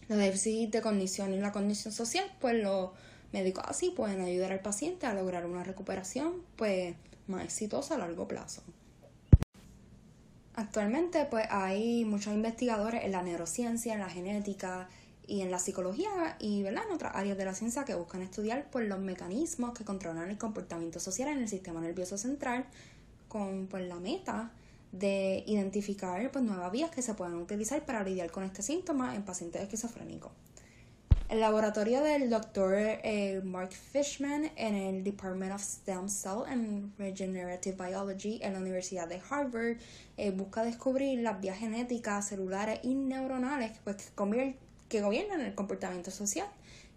los 0.08 0.18
déficits 0.18 0.72
de 0.72 0.82
condición 0.82 1.32
y 1.32 1.38
la 1.38 1.52
condición 1.52 1.92
social, 1.92 2.24
pues 2.40 2.62
lo 2.62 2.92
Médicos 3.32 3.64
así 3.66 3.90
pueden 3.90 4.22
ayudar 4.22 4.52
al 4.52 4.60
paciente 4.60 5.06
a 5.06 5.12
lograr 5.12 5.44
una 5.44 5.62
recuperación 5.62 6.42
pues, 6.56 6.94
más 7.26 7.44
exitosa 7.44 7.96
a 7.96 7.98
largo 7.98 8.26
plazo. 8.26 8.62
Actualmente 10.58 11.24
pues, 11.24 11.46
hay 11.50 12.04
muchos 12.04 12.34
investigadores 12.34 13.04
en 13.04 13.12
la 13.12 13.22
neurociencia, 13.22 13.94
en 13.94 14.00
la 14.00 14.08
genética 14.08 14.88
y 15.24 15.42
en 15.42 15.52
la 15.52 15.60
psicología 15.60 16.34
y 16.40 16.64
¿verdad? 16.64 16.82
en 16.88 16.94
otras 16.94 17.14
áreas 17.14 17.38
de 17.38 17.44
la 17.44 17.54
ciencia 17.54 17.84
que 17.84 17.94
buscan 17.94 18.22
estudiar 18.22 18.66
pues, 18.68 18.88
los 18.88 18.98
mecanismos 18.98 19.72
que 19.72 19.84
controlan 19.84 20.28
el 20.28 20.36
comportamiento 20.36 20.98
social 20.98 21.28
en 21.28 21.38
el 21.38 21.48
sistema 21.48 21.80
nervioso 21.80 22.18
central 22.18 22.64
con 23.28 23.68
pues, 23.68 23.86
la 23.86 24.00
meta 24.00 24.50
de 24.90 25.44
identificar 25.46 26.28
pues, 26.32 26.44
nuevas 26.44 26.72
vías 26.72 26.90
que 26.90 27.02
se 27.02 27.14
puedan 27.14 27.36
utilizar 27.36 27.86
para 27.86 28.02
lidiar 28.02 28.32
con 28.32 28.42
este 28.42 28.62
síntoma 28.62 29.14
en 29.14 29.22
pacientes 29.22 29.62
esquizofrénicos. 29.62 30.32
El 31.28 31.40
laboratorio 31.40 32.02
del 32.02 32.30
Dr. 32.30 32.72
Eh, 32.74 33.42
Mark 33.44 33.72
Fishman 33.72 34.50
en 34.56 34.74
el 34.74 35.04
Department 35.04 35.52
of 35.52 35.60
Stem 35.60 36.08
Cell 36.08 36.44
and 36.46 36.96
Regenerative 36.96 37.76
Biology 37.76 38.38
en 38.42 38.54
la 38.54 38.60
Universidad 38.60 39.06
de 39.06 39.20
Harvard 39.28 39.76
eh, 40.16 40.30
busca 40.30 40.64
descubrir 40.64 41.18
las 41.18 41.38
vías 41.38 41.58
genéticas, 41.58 42.28
celulares 42.28 42.80
y 42.82 42.94
neuronales 42.94 43.72
pues, 43.84 44.10
que 44.88 45.02
gobiernan 45.02 45.42
el 45.42 45.54
comportamiento 45.54 46.10
social 46.10 46.46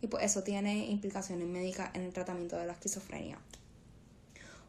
y 0.02 0.08
pues 0.08 0.24
eso 0.24 0.44
tiene 0.44 0.86
implicaciones 0.86 1.46
médicas 1.46 1.90
en 1.94 2.04
el 2.04 2.14
tratamiento 2.14 2.56
de 2.56 2.66
la 2.66 2.72
esquizofrenia. 2.72 3.38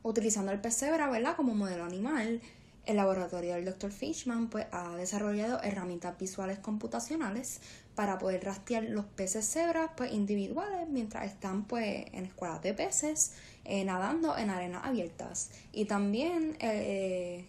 Utilizando 0.03 0.51
el 0.51 0.59
¿verdad? 0.59 1.37
como 1.37 1.55
modelo 1.55 1.85
animal, 1.85 2.41
el 2.85 2.97
laboratorio 2.97 3.55
del 3.55 3.65
Dr. 3.65 3.93
Fishman 3.93 4.49
pues, 4.49 4.67
ha 4.73 4.97
desarrollado 4.97 5.63
herramientas 5.63 6.19
visuales 6.19 6.59
computacionales 6.59 7.61
para 7.95 8.19
poder 8.19 8.45
rastrear 8.45 8.85
los 8.85 9.05
peces 9.05 9.47
cebras 9.49 9.91
pues, 9.97 10.13
individuales 10.13 10.89
mientras 10.89 11.27
están 11.27 11.65
pues, 11.65 12.07
en 12.13 12.25
escuelas 12.25 12.63
de 12.63 12.75
peces 12.75 13.33
eh, 13.65 13.85
nadando 13.85 14.37
en 14.37 14.51
arenas 14.51 14.85
abiertas. 14.85 15.51
Y 15.73 15.85
también 15.85 16.57
eh, 16.61 17.47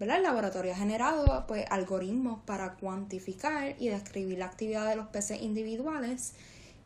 el 0.00 0.22
laboratorio 0.22 0.72
ha 0.72 0.76
generado 0.76 1.46
pues, 1.46 1.64
algoritmos 1.70 2.40
para 2.44 2.74
cuantificar 2.74 3.74
y 3.78 3.88
describir 3.88 4.38
la 4.38 4.46
actividad 4.46 4.88
de 4.88 4.96
los 4.96 5.08
peces 5.08 5.42
individuales 5.42 6.34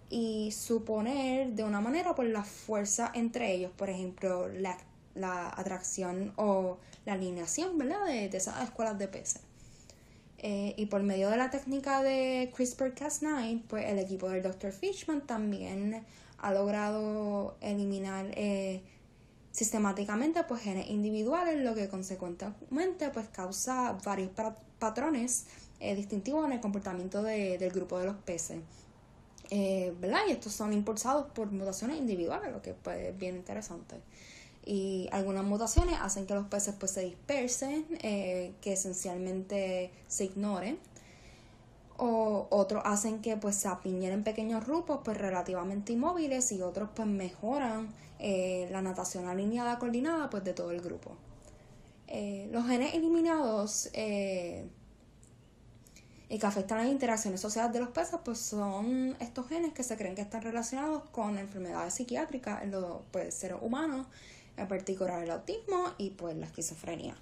y 0.09 0.53
suponer 0.53 1.53
de 1.53 1.65
una 1.65 1.81
manera 1.81 2.15
pues, 2.15 2.29
la 2.31 2.45
fuerza 2.45 3.11
entre 3.15 3.53
ellos, 3.53 3.73
por 3.77 3.91
ejemplo, 3.91 4.49
la 4.49 4.77
la 5.15 5.49
atracción 5.49 6.33
o 6.37 6.79
la 7.05 7.15
alineación 7.15 7.77
¿verdad? 7.79 8.07
De, 8.07 8.27
esas 8.27 8.63
escuelas 8.63 8.99
de 8.99 9.09
peces. 9.09 9.43
Eh, 10.45 10.75
y 10.77 10.87
por 10.87 11.05
medio 11.05 11.31
de 11.31 11.37
la 11.37 11.51
técnica 11.51 12.03
de 12.03 12.53
CRISPR-Cas9, 12.53 13.63
pues 13.69 13.87
el 13.87 14.01
equipo 14.01 14.29
del 14.29 14.43
Dr. 14.43 14.73
Fishman 14.73 15.25
también 15.25 16.05
ha 16.39 16.53
logrado 16.53 17.57
eliminar 17.61 18.27
eh, 18.33 18.83
sistemáticamente 19.53 20.43
pues, 20.43 20.63
genes 20.63 20.91
individuales, 20.91 21.63
lo 21.63 21.77
que 21.77 21.89
consecuentemente 21.89 23.11
pues, 23.11 23.29
causa 23.29 23.97
varios 24.05 24.31
patrones 24.81 25.47
eh, 25.79 25.95
distintivos 25.95 26.45
en 26.47 26.53
el 26.53 26.61
comportamiento 26.61 27.23
del 27.23 27.71
grupo 27.71 28.01
de 28.01 28.07
los 28.07 28.17
peces. 28.17 28.59
¿verdad? 30.01 30.23
Y 30.29 30.33
estos 30.33 30.55
son 30.55 30.73
impulsados 30.73 31.27
por 31.33 31.53
mutaciones 31.53 31.99
individuales, 31.99 32.51
lo 32.51 32.63
que 32.63 32.73
pues, 32.73 33.11
es 33.11 33.17
bien 33.17 33.37
interesante. 33.37 33.97
Y 34.65 35.09
algunas 35.11 35.45
mutaciones 35.45 35.99
hacen 36.01 36.27
que 36.27 36.35
los 36.35 36.47
peces 36.47 36.75
pues, 36.79 36.93
se 36.93 37.03
dispersen, 37.03 37.85
eh, 38.03 38.55
que 38.61 38.75
esencialmente 38.75 39.91
se 40.07 40.25
ignoren. 40.25 40.79
O 41.97 42.47
otros 42.51 42.83
hacen 42.85 43.21
que 43.21 43.37
pues, 43.37 43.57
se 43.57 43.69
apiñen 43.69 44.13
en 44.13 44.25
pequeños 44.25 44.65
grupos 44.65 45.01
pues, 45.05 45.17
relativamente 45.17 45.93
inmóviles 45.93 46.51
y 46.53 46.63
otros 46.63 46.91
pues, 46.95 47.09
mejoran 47.09 47.89
eh, 48.19 48.69
la 48.71 48.83
natación 48.83 49.27
alineada 49.27 49.79
coordinada 49.79 50.31
pues, 50.31 50.45
de 50.45 50.55
todo 50.55 50.71
el 50.71 50.81
grupo. 50.81 51.17
los 52.51 52.67
genes 52.67 52.95
eliminados 52.95 53.91
y 56.33 56.39
que 56.39 56.47
afectan 56.47 56.79
las 56.79 56.87
interacciones 56.87 57.43
sociales 57.43 57.75
de 57.75 57.81
los 57.81 57.91
peces, 57.91 58.19
pues 58.25 58.39
son 58.39 59.15
estos 59.21 59.47
genes 59.49 59.75
que 59.75 59.83
se 59.83 59.99
creen 59.99 60.15
que 60.15 60.23
están 60.23 60.41
relacionados 60.41 61.03
con 61.11 61.37
enfermedades 61.37 61.93
psiquiátricas 61.93 62.63
en 62.63 62.71
los 62.71 63.03
pues, 63.11 63.35
seres 63.35 63.59
humanos, 63.61 64.07
en 64.57 64.69
particular 64.69 65.23
el 65.23 65.31
autismo 65.31 65.91
y 65.99 66.11
pues 66.11 66.37
la 66.37 66.47
esquizofrenia. 66.47 67.17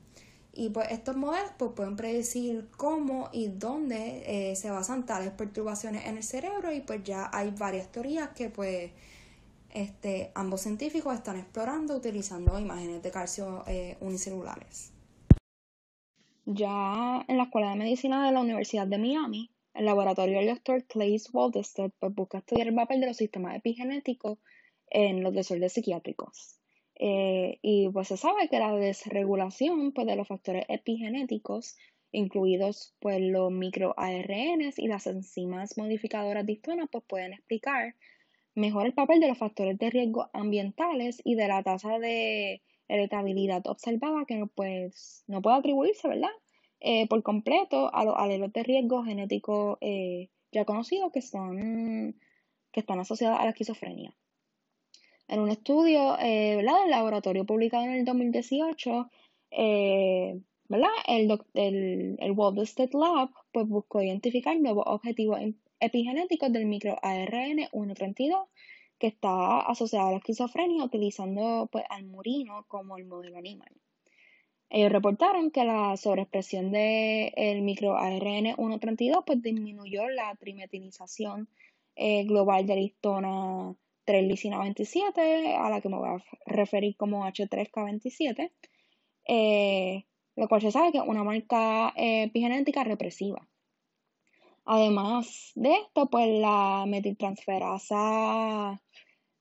Y 0.58 0.70
pues 0.70 0.90
estos 0.90 1.18
modelos 1.18 1.52
pues, 1.58 1.72
pueden 1.76 1.98
predecir 1.98 2.70
cómo 2.78 3.30
y 3.34 3.50
dónde 3.50 4.24
eh, 4.52 4.56
se 4.56 4.72
basan 4.72 5.06
tales 5.06 5.32
perturbaciones 5.32 6.06
en 6.06 6.16
el 6.16 6.24
cerebro 6.24 6.72
y 6.72 6.80
pues 6.80 7.04
ya 7.04 7.30
hay 7.34 7.52
varias 7.52 7.92
teorías 7.92 8.30
que 8.30 8.50
pues 8.50 8.92
este, 9.70 10.32
ambos 10.34 10.62
científicos 10.62 11.14
están 11.14 11.38
explorando 11.38 11.98
utilizando 11.98 12.58
imágenes 12.58 13.04
de 13.04 13.12
calcio 13.12 13.66
eh, 13.68 13.98
unicelulares. 14.00 14.94
Ya 16.46 17.26
en 17.28 17.38
la 17.38 17.44
Escuela 17.44 17.72
de 17.72 17.76
Medicina 17.76 18.26
de 18.26 18.32
la 18.32 18.40
Universidad 18.40 18.88
de 18.88 18.98
Miami, 18.98 19.52
el 19.74 19.86
laboratorio 19.86 20.40
del 20.40 20.56
Dr. 20.56 20.86
Claes 20.86 21.34
Waldestedt 21.34 21.92
pues, 22.00 22.16
busca 22.16 22.38
estudiar 22.38 22.70
el 22.70 22.76
papel 22.76 23.02
de 23.02 23.08
los 23.08 23.18
sistemas 23.18 23.58
epigenéticos 23.58 24.40
en 24.90 25.22
los 25.22 25.34
desórdenes 25.34 25.74
psiquiátricos. 25.74 26.55
Eh, 26.98 27.60
y 27.62 27.90
pues 27.90 28.08
se 28.08 28.18
sabe 28.18 28.48
que 28.50 28.60
la 28.60 28.74
desregulación 28.76 29.92
pues, 29.92 30.08
de 30.08 30.16
los 30.16 30.28
factores 30.28 30.66
epigenéticos, 30.70 31.78
incluidos 32.12 32.96
pues, 33.00 33.20
los 33.22 33.52
microARNs 33.52 34.80
y 34.80 34.88
las 34.88 35.08
enzimas 35.08 35.78
modificadoras 35.78 36.46
de 36.46 36.54
histonas, 36.54 36.88
pues 36.92 37.04
pueden 37.08 37.34
explicar 37.34 37.96
mejor 38.56 38.86
el 38.86 38.94
papel 38.94 39.20
de 39.20 39.28
los 39.28 39.38
factores 39.38 39.78
de 39.78 39.90
riesgo 39.90 40.30
ambientales 40.34 41.22
y 41.24 41.36
de 41.36 41.48
la 41.48 41.62
tasa 41.64 42.00
de 42.00 42.62
heredabilidad 42.88 43.66
observada 43.68 44.26
que 44.26 44.46
pues 44.56 45.24
no 45.28 45.42
puede 45.42 45.58
atribuirse, 45.58 46.08
¿verdad? 46.08 46.30
Eh, 46.80 47.08
por 47.08 47.22
completo 47.24 47.94
a 47.94 48.06
los 48.06 48.16
alelos 48.18 48.54
de 48.54 48.64
riesgo 48.64 49.04
genético 49.04 49.78
eh, 49.82 50.30
ya 50.52 50.66
conocidos 50.66 51.12
que, 51.12 51.22
son, 51.22 52.16
que 52.72 52.80
están 52.80 53.00
asociados 53.00 53.40
a 53.40 53.44
la 53.44 53.50
esquizofrenia. 53.50 54.16
En 55.28 55.40
un 55.40 55.50
estudio 55.50 56.18
eh, 56.20 56.58
del 56.58 56.66
laboratorio 56.66 57.46
publicado 57.46 57.86
en 57.86 57.92
el 57.92 58.06
2018, 58.06 59.10
¿verdad? 60.68 60.90
El, 61.08 61.32
el, 61.54 62.18
el 62.20 62.36
Lab 62.94 63.30
pues, 63.52 63.68
buscó 63.68 64.02
identificar 64.02 64.60
nuevos 64.60 64.86
objetivos 64.88 65.40
epigenéticos 65.80 66.52
del 66.52 66.66
microARN 66.66 67.68
132 67.72 68.48
que 68.98 69.08
está 69.08 69.60
asociado 69.60 70.08
a 70.08 70.12
la 70.12 70.18
esquizofrenia 70.18 70.84
utilizando 70.84 71.68
pues, 71.72 71.84
al 71.90 72.06
murino 72.06 72.66
como 72.68 72.98
el 72.98 73.06
modelo 73.06 73.38
animal. 73.38 73.72
Ellos 74.70 74.92
reportaron 74.92 75.52
que 75.52 75.64
la 75.64 75.96
sobreexpresión 75.96 76.72
del 76.72 77.32
el 77.36 77.62
microARN 77.62 78.56
132 78.56 79.24
pues, 79.26 79.42
disminuyó 79.42 80.10
la 80.10 80.36
trimetinización 80.36 81.48
eh, 81.96 82.24
global 82.24 82.66
de 82.66 82.76
la 82.76 82.82
histona 82.82 83.76
3-lisina 84.06 84.60
27, 84.60 85.56
a 85.56 85.70
la 85.70 85.82
que 85.82 85.90
me 85.90 85.98
voy 85.98 86.10
a 86.10 86.24
referir 86.46 86.96
como 86.98 87.26
H3K27, 87.26 88.52
eh, 89.28 90.06
lo 90.36 90.48
cual 90.48 90.62
se 90.62 90.72
sabe 90.72 90.92
que 90.92 90.98
es 91.00 91.04
una 91.06 91.24
marca 91.24 91.94
eh, 91.96 92.24
epigenética 92.24 92.84
represiva. 92.84 93.48
Además 94.66 95.52
de 95.56 95.74
esto, 95.74 96.10
pues 96.10 96.28
la 96.40 96.86
metiltransferasa 96.88 98.82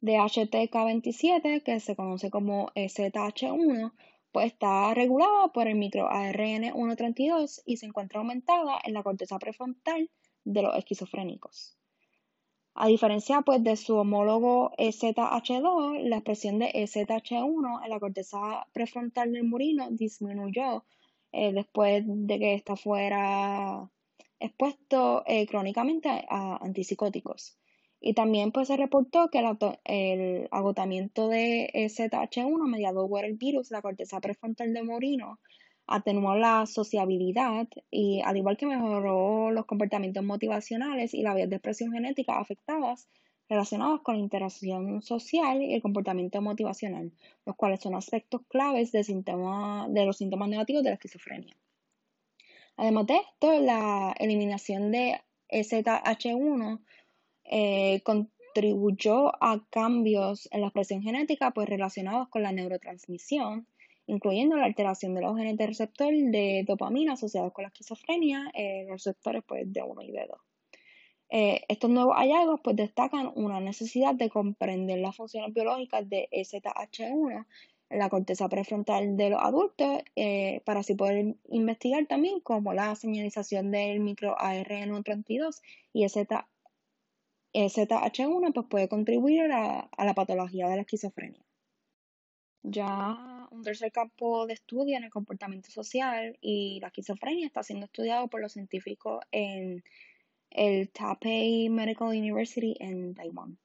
de 0.00 0.12
HTK27, 0.18 1.62
que 1.62 1.80
se 1.80 1.96
conoce 1.96 2.30
como 2.30 2.68
ZH1, 2.74 3.92
pues 4.32 4.46
está 4.48 4.92
regulada 4.92 5.48
por 5.48 5.66
el 5.66 5.76
microARN 5.76 6.72
132 6.74 7.62
y 7.64 7.78
se 7.78 7.86
encuentra 7.86 8.18
aumentada 8.18 8.78
en 8.84 8.92
la 8.92 9.02
corteza 9.02 9.38
prefrontal 9.38 10.10
de 10.44 10.62
los 10.62 10.76
esquizofrénicos. 10.76 11.78
A 12.76 12.88
diferencia 12.88 13.42
pues, 13.42 13.62
de 13.62 13.76
su 13.76 13.96
homólogo 13.96 14.72
EZH2, 14.78 16.08
la 16.08 16.16
expresión 16.16 16.58
de 16.58 16.72
EZH1 16.72 17.84
en 17.84 17.90
la 17.90 18.00
corteza 18.00 18.66
prefrontal 18.72 19.32
del 19.32 19.44
murino 19.44 19.88
disminuyó 19.90 20.84
eh, 21.30 21.52
después 21.52 22.02
de 22.04 22.38
que 22.38 22.54
ésta 22.54 22.74
fuera 22.74 23.88
expuesto 24.40 25.22
eh, 25.26 25.46
crónicamente 25.46 26.08
a, 26.08 26.56
antipsicóticos. 26.56 27.56
Y 28.00 28.14
también 28.14 28.50
pues, 28.50 28.66
se 28.68 28.76
reportó 28.76 29.30
que 29.30 29.38
el, 29.84 30.48
agotamiento 30.50 31.28
de 31.28 31.70
ZH1 31.74 32.66
mediado 32.66 33.08
por 33.08 33.24
el 33.24 33.34
virus, 33.34 33.70
la 33.70 33.82
corteza 33.82 34.20
prefrontal 34.20 34.74
de 34.74 34.82
Morino, 34.82 35.38
atenuó 35.86 36.34
la 36.36 36.66
sociabilidad 36.66 37.68
y 37.90 38.20
al 38.22 38.36
igual 38.36 38.56
que 38.56 38.66
mejoró 38.66 39.50
los 39.50 39.66
comportamientos 39.66 40.24
motivacionales 40.24 41.14
y 41.14 41.22
la 41.22 41.34
vías 41.34 41.50
de 41.50 41.56
expresión 41.56 41.92
genética 41.92 42.38
afectadas 42.38 43.08
relacionados 43.48 44.00
con 44.02 44.16
la 44.16 44.22
interacción 44.22 45.02
social 45.02 45.62
y 45.62 45.74
el 45.74 45.82
comportamiento 45.82 46.40
motivacional, 46.40 47.12
los 47.44 47.56
cuales 47.56 47.80
son 47.80 47.94
aspectos 47.94 48.42
claves 48.48 48.92
de, 48.92 49.04
los 50.06 50.16
síntomas 50.16 50.48
negativos 50.48 50.82
de 50.82 50.90
la 50.90 50.94
esquizofrenia. 50.94 51.54
Además 52.76 53.06
de 53.06 53.16
esto, 53.16 53.60
la 53.60 54.14
eliminación 54.18 54.90
de 54.90 55.20
SH1 55.50 56.80
eh, 57.44 58.00
contribuyó 58.02 59.32
a 59.44 59.64
cambios 59.70 60.48
en 60.50 60.62
la 60.62 60.68
expresión 60.68 61.02
genética 61.02 61.52
pues, 61.52 61.68
relacionados 61.68 62.28
con 62.28 62.42
la 62.42 62.52
neurotransmisión, 62.52 63.66
incluyendo 64.06 64.56
la 64.56 64.66
alteración 64.66 65.14
de 65.14 65.22
los 65.22 65.36
genes 65.36 65.56
de 65.56 65.66
receptor 65.66 66.12
de 66.12 66.64
dopamina 66.66 67.14
asociados 67.14 67.52
con 67.52 67.62
la 67.62 67.68
esquizofrenia, 67.68 68.50
eh, 68.54 68.84
los 68.88 69.04
receptores 69.04 69.42
pues, 69.46 69.72
de 69.72 69.82
1 69.82 70.02
y 70.02 70.12
de 70.12 70.26
2. 70.26 70.38
Eh, 71.30 71.62
estos 71.68 71.90
nuevos 71.90 72.16
hallazgos 72.16 72.60
pues, 72.62 72.76
destacan 72.76 73.32
una 73.34 73.60
necesidad 73.60 74.14
de 74.14 74.28
comprender 74.28 74.98
las 74.98 75.16
funciones 75.16 75.54
biológicas 75.54 76.08
de 76.08 76.28
SH1 76.32 77.46
en 77.90 77.98
la 77.98 78.08
corteza 78.08 78.48
prefrontal 78.48 79.16
de 79.16 79.30
los 79.30 79.42
adultos 79.42 80.02
eh, 80.16 80.60
para 80.64 80.80
así 80.80 80.94
poder 80.94 81.36
investigar 81.48 82.06
también 82.06 82.40
cómo 82.40 82.72
la 82.72 82.94
señalización 82.94 83.70
del 83.70 84.00
micro 84.00 84.36
ARN32 84.36 85.60
y 85.92 86.04
SH1 86.04 88.52
pues, 88.52 88.66
puede 88.68 88.88
contribuir 88.88 89.52
a 89.52 89.88
la 89.98 90.14
patología 90.14 90.68
de 90.68 90.76
la 90.76 90.82
esquizofrenia. 90.82 91.44
Ya 92.62 93.33
un 93.54 93.62
tercer 93.62 93.92
campo 93.92 94.46
de 94.46 94.54
estudio 94.54 94.96
en 94.96 95.04
el 95.04 95.10
comportamiento 95.10 95.70
social 95.70 96.36
y 96.40 96.78
la 96.80 96.88
esquizofrenia 96.88 97.46
está 97.46 97.62
siendo 97.62 97.86
estudiado 97.86 98.28
por 98.28 98.40
los 98.40 98.52
científicos 98.52 99.24
en 99.30 99.82
el 100.50 100.90
Taipei 100.90 101.68
Medical 101.68 102.08
University 102.08 102.76
en 102.80 103.14
Taiwán. 103.14 103.58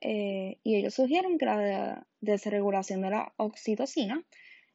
Eh, 0.00 0.58
y 0.62 0.76
ellos 0.76 0.94
sugieren 0.94 1.38
que 1.38 1.46
la 1.46 2.06
desregulación 2.20 3.02
de 3.02 3.10
la 3.10 3.32
oxitocina, 3.36 4.22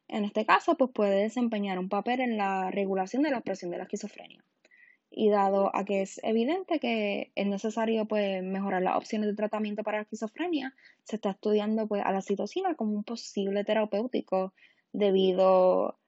en 0.08 0.24
este 0.24 0.44
caso, 0.44 0.76
pues 0.76 0.90
puede 0.92 1.22
desempeñar 1.22 1.78
un 1.78 1.88
papel 1.88 2.20
en 2.20 2.36
la 2.36 2.70
regulación 2.70 3.22
de 3.22 3.30
la 3.30 3.38
expresión 3.38 3.70
de 3.70 3.78
la 3.78 3.84
esquizofrenia. 3.84 4.44
Y 5.16 5.30
dado 5.30 5.70
a 5.76 5.84
que 5.84 6.02
es 6.02 6.20
evidente 6.24 6.80
que 6.80 7.30
es 7.36 7.46
necesario 7.46 8.06
pues, 8.06 8.42
mejorar 8.42 8.82
las 8.82 8.96
opciones 8.96 9.28
de 9.28 9.36
tratamiento 9.36 9.84
para 9.84 9.98
la 9.98 10.02
esquizofrenia, 10.02 10.74
se 11.04 11.16
está 11.16 11.30
estudiando 11.30 11.86
pues, 11.86 12.02
a 12.04 12.10
la 12.10 12.18
oxitocina 12.18 12.74
como 12.74 12.94
un 12.94 13.04
posible 13.04 13.62
terapéutico 13.62 14.54
debido 14.92 15.98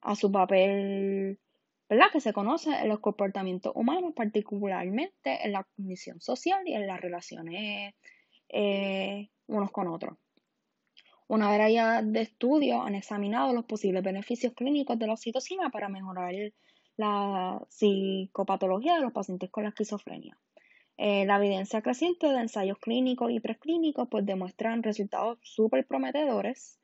a 0.00 0.14
su 0.14 0.30
papel 0.30 1.40
¿verdad? 1.88 2.06
que 2.12 2.20
se 2.20 2.32
conoce 2.32 2.70
en 2.70 2.88
los 2.88 3.00
comportamientos 3.00 3.72
humanos, 3.74 4.12
particularmente 4.14 5.44
en 5.44 5.52
la 5.52 5.64
condición 5.76 6.20
social 6.20 6.62
y 6.66 6.74
en 6.74 6.86
las 6.86 7.00
relaciones 7.00 7.94
eh, 8.48 9.28
unos 9.46 9.70
con 9.70 9.88
otros. 9.88 10.16
Una 11.28 11.50
vez 11.50 12.12
de 12.12 12.20
estudios 12.20 12.84
han 12.84 12.94
examinado 12.94 13.52
los 13.52 13.64
posibles 13.64 14.04
beneficios 14.04 14.52
clínicos 14.54 14.96
de 14.98 15.08
la 15.08 15.14
oxitocina 15.14 15.70
para 15.70 15.88
mejorar 15.88 16.32
la 16.96 17.60
psicopatología 17.68 18.94
de 18.96 19.02
los 19.02 19.12
pacientes 19.12 19.50
con 19.50 19.64
la 19.64 19.70
esquizofrenia. 19.70 20.38
Eh, 20.96 21.26
la 21.26 21.36
evidencia 21.36 21.82
creciente 21.82 22.26
de 22.28 22.40
ensayos 22.40 22.78
clínicos 22.78 23.30
y 23.30 23.40
preclínicos 23.40 24.08
pues 24.10 24.24
demuestran 24.24 24.82
resultados 24.82 25.38
súper 25.42 25.86
prometedores 25.86 26.80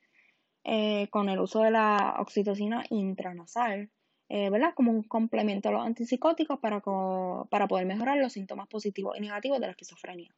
eh, 0.64 1.08
con 1.08 1.28
el 1.28 1.40
uso 1.40 1.62
de 1.62 1.70
la 1.70 2.16
oxitocina 2.18 2.84
intranasal, 2.90 3.90
¿verdad? 4.28 4.72
Como 4.74 4.92
un 4.92 5.02
complemento 5.02 5.68
a 5.68 5.72
los 5.72 5.84
antipsicóticos 5.84 6.58
para, 6.58 6.80
para 7.50 7.68
poder 7.68 7.84
mejorar 7.84 8.16
los 8.16 8.32
síntomas 8.32 8.66
positivos 8.66 9.14
y 9.18 9.20
negativos 9.20 9.60
de 9.60 9.66
la 9.66 9.72
esquizofrenia. 9.72 10.34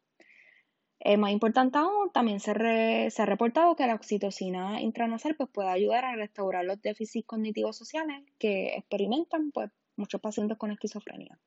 Más 1.18 1.32
importante 1.32 1.76
aún, 1.76 2.10
también 2.12 2.40
se, 2.40 2.50
ha 2.50 3.26
reportado 3.26 3.76
que 3.76 3.86
la 3.86 3.94
oxitocina 3.94 4.80
intranasal 4.80 5.36
pues, 5.36 5.50
puede 5.50 5.68
ayudar 5.68 6.06
a 6.06 6.16
restaurar 6.16 6.64
los 6.64 6.80
déficits 6.80 7.26
cognitivos 7.26 7.76
sociales 7.76 8.22
que 8.38 8.74
experimentan 8.76 9.50
pues, 9.50 9.70
muchos 9.96 10.20
pacientes 10.22 10.56
con 10.56 10.70
esquizofrenia. 10.70 11.38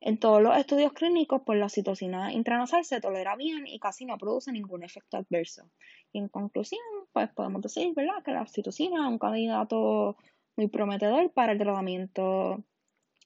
En 0.00 0.18
todos 0.18 0.42
los 0.42 0.54
estudios 0.58 0.92
clínicos, 0.92 1.40
pues 1.46 1.58
la 1.58 1.64
oxitocina 1.64 2.34
intranasal 2.34 2.84
se 2.84 3.00
tolera 3.00 3.34
bien 3.34 3.66
y 3.66 3.78
casi 3.78 4.04
no 4.04 4.18
produce 4.18 4.52
ningún 4.52 4.84
efecto 4.84 5.16
adverso. 5.16 5.70
Y 6.12 6.18
en 6.18 6.28
conclusión, 6.28 6.82
pues 7.14 7.30
podemos 7.30 7.62
decir, 7.62 7.94
¿verdad?, 7.94 8.22
que 8.22 8.32
la 8.32 8.42
oxitocina 8.42 9.06
es 9.06 9.10
un 9.10 9.18
candidato 9.18 10.18
muy 10.56 10.68
prometedor 10.68 11.32
para 11.32 11.52
el 11.52 11.58
tratamiento 11.58 12.62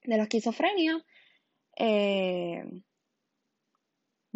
de 0.05 0.17
la 0.17 0.23
esquizofrenia. 0.23 1.05
Eh, 1.77 2.63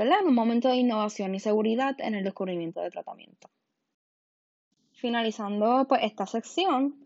En 0.03 0.27
un 0.27 0.35
momento 0.35 0.69
de 0.69 0.77
innovación 0.77 1.35
y 1.35 1.41
seguridad 1.41 1.95
en 2.01 2.15
el 2.15 2.25
descubrimiento 2.25 2.81
de 2.81 2.91
tratamiento. 2.91 3.49
Finalizando 4.95 5.87
pues 5.89 6.03
esta 6.03 6.27
sección, 6.27 6.97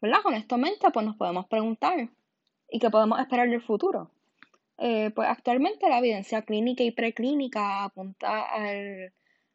¿verdad? 0.00 0.20
Honestamente 0.24 0.90
pues 0.90 1.04
nos 1.04 1.16
podemos 1.16 1.46
preguntar 1.46 2.08
¿y 2.70 2.78
qué 2.78 2.90
podemos 2.90 3.20
esperar 3.20 3.48
del 3.48 3.62
futuro? 3.62 4.10
Eh, 4.78 5.10
pues 5.14 5.28
actualmente 5.28 5.88
la 5.88 5.98
evidencia 5.98 6.42
clínica 6.42 6.82
y 6.82 6.90
preclínica 6.90 7.84
apunta 7.84 8.42
al 8.42 9.12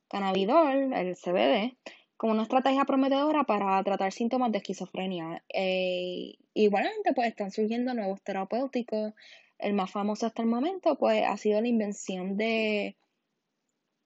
cannabidol, 0.07 0.93
el 0.93 1.15
CBD, 1.15 1.77
como 2.17 2.33
una 2.33 2.43
estrategia 2.43 2.85
prometedora 2.85 3.43
para 3.43 3.83
tratar 3.83 4.11
síntomas 4.11 4.51
de 4.51 4.59
esquizofrenia. 4.59 5.43
Eh, 5.53 6.35
igualmente, 6.53 7.13
pues 7.13 7.29
están 7.29 7.51
surgiendo 7.51 7.93
nuevos 7.93 8.21
terapéuticos 8.21 9.13
el 9.61 9.73
más 9.73 9.91
famoso 9.91 10.25
hasta 10.25 10.41
el 10.41 10.47
momento, 10.47 10.97
pues 10.97 11.23
ha 11.25 11.37
sido 11.37 11.61
la 11.61 11.67
invención 11.67 12.37
de 12.37 12.97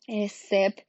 eh, 0.08 0.30
CEP 0.30 0.80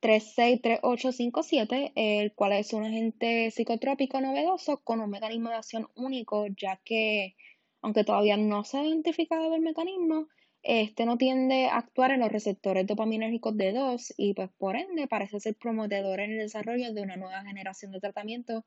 363857, 0.00 1.92
el 1.96 2.34
cual 2.34 2.52
es 2.52 2.72
un 2.74 2.84
agente 2.84 3.50
psicotrópico 3.50 4.20
novedoso 4.20 4.82
con 4.82 5.00
un 5.00 5.08
mecanismo 5.10 5.48
de 5.48 5.56
acción 5.56 5.88
único, 5.96 6.46
ya 6.48 6.78
que, 6.84 7.36
aunque 7.80 8.04
todavía 8.04 8.36
no 8.36 8.64
se 8.64 8.78
ha 8.78 8.84
identificado 8.84 9.54
el 9.54 9.62
mecanismo, 9.62 10.28
este 10.62 11.06
no 11.06 11.16
tiende 11.18 11.66
a 11.66 11.76
actuar 11.76 12.10
en 12.10 12.20
los 12.20 12.32
receptores 12.32 12.86
dopaminérgicos 12.86 13.56
de 13.56 13.72
2 13.72 14.14
y 14.16 14.34
pues 14.34 14.50
por 14.58 14.76
ende 14.76 15.06
parece 15.06 15.40
ser 15.40 15.56
prometedor 15.56 16.20
en 16.20 16.32
el 16.32 16.38
desarrollo 16.38 16.92
de 16.92 17.02
una 17.02 17.16
nueva 17.16 17.42
generación 17.44 17.92
de 17.92 18.00
tratamientos 18.00 18.64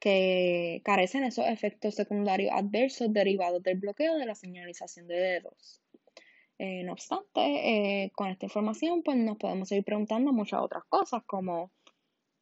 que 0.00 0.80
carecen 0.84 1.24
esos 1.24 1.46
efectos 1.46 1.94
secundarios 1.94 2.52
adversos 2.52 3.12
derivados 3.12 3.62
del 3.62 3.78
bloqueo 3.78 4.16
de 4.16 4.26
la 4.26 4.34
señalización 4.34 5.06
de 5.06 5.16
dedos. 5.16 5.82
Eh, 6.58 6.82
no 6.84 6.92
obstante, 6.92 7.40
eh, 7.40 8.10
con 8.14 8.28
esta 8.28 8.46
información 8.46 9.02
pues 9.02 9.16
nos 9.16 9.36
podemos 9.36 9.68
seguir 9.68 9.84
preguntando 9.84 10.32
muchas 10.32 10.60
otras 10.60 10.82
cosas, 10.88 11.22
como 11.24 11.70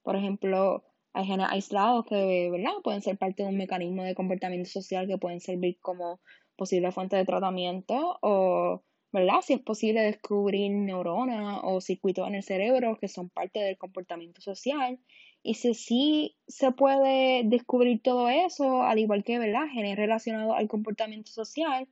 por 0.06 0.14
ejemplo, 0.14 0.84
hay 1.14 1.26
genes 1.26 1.48
aislados 1.50 2.06
que 2.06 2.52
pueden 2.84 3.02
ser 3.02 3.18
parte 3.18 3.42
de 3.42 3.48
un 3.48 3.56
mecanismo 3.56 4.04
de 4.04 4.14
comportamiento 4.14 4.70
social 4.70 5.08
que 5.08 5.18
pueden 5.18 5.40
servir 5.40 5.80
como 5.80 6.20
posible 6.56 6.92
fuente 6.92 7.16
de 7.16 7.24
tratamiento 7.24 8.16
o 8.22 8.84
¿verdad? 9.10 9.40
Si 9.42 9.54
es 9.54 9.60
posible 9.60 10.02
descubrir 10.02 10.70
neuronas 10.70 11.60
o 11.64 11.80
circuitos 11.80 12.28
en 12.28 12.36
el 12.36 12.44
cerebro 12.44 12.98
que 13.00 13.08
son 13.08 13.30
parte 13.30 13.58
del 13.58 13.76
comportamiento 13.76 14.40
social 14.40 15.00
y 15.46 15.54
si 15.54 15.74
sí 15.74 16.36
se 16.48 16.72
puede 16.72 17.42
descubrir 17.44 18.02
todo 18.02 18.28
eso, 18.28 18.82
al 18.82 18.98
igual 18.98 19.22
que, 19.22 19.38
¿verdad? 19.38 19.68
Genes 19.72 19.96
relacionados 19.96 20.56
al 20.56 20.66
comportamiento 20.66 21.30
social, 21.30 21.86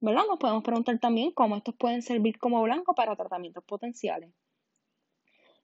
¿verdad? 0.00 0.22
Nos 0.28 0.38
podemos 0.38 0.62
preguntar 0.62 1.00
también 1.00 1.32
cómo 1.32 1.56
estos 1.56 1.74
pueden 1.74 2.00
servir 2.00 2.38
como 2.38 2.62
blanco 2.62 2.94
para 2.94 3.16
tratamientos 3.16 3.64
potenciales. 3.64 4.30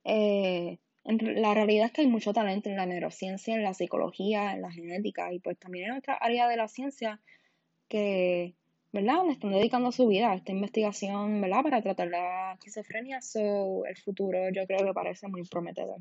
Eh, 0.02 0.78
la 1.04 1.54
realidad 1.54 1.86
es 1.86 1.92
que 1.92 2.00
hay 2.00 2.08
mucho 2.08 2.32
talento 2.32 2.68
en 2.68 2.76
la 2.76 2.86
neurociencia, 2.86 3.54
en 3.54 3.62
la 3.62 3.74
psicología, 3.74 4.52
en 4.52 4.62
la 4.62 4.72
genética 4.72 5.32
y 5.32 5.38
pues 5.38 5.56
también 5.56 5.90
en 5.90 5.98
otra 5.98 6.14
área 6.14 6.48
de 6.48 6.56
la 6.56 6.66
ciencia 6.66 7.20
que, 7.88 8.56
¿verdad? 8.90 9.24
Le 9.24 9.32
están 9.32 9.52
dedicando 9.52 9.92
su 9.92 10.08
vida 10.08 10.32
a 10.32 10.34
esta 10.34 10.50
investigación, 10.50 11.40
¿verdad? 11.40 11.62
Para 11.62 11.82
tratar 11.82 12.08
la 12.08 12.54
esquizofrenia. 12.54 13.20
So, 13.20 13.86
el 13.86 13.96
futuro 13.96 14.50
yo 14.52 14.66
creo 14.66 14.84
que 14.84 14.92
parece 14.92 15.28
muy 15.28 15.44
prometedor. 15.44 16.00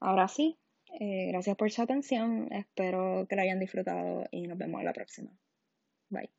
Ahora 0.00 0.28
sí, 0.28 0.58
eh, 1.00 1.26
gracias 1.28 1.56
por 1.56 1.70
su 1.70 1.82
atención, 1.82 2.52
espero 2.52 3.26
que 3.28 3.36
la 3.36 3.42
hayan 3.42 3.60
disfrutado 3.60 4.26
y 4.30 4.46
nos 4.46 4.58
vemos 4.58 4.82
la 4.84 4.92
próxima. 4.92 5.30
Bye. 6.10 6.30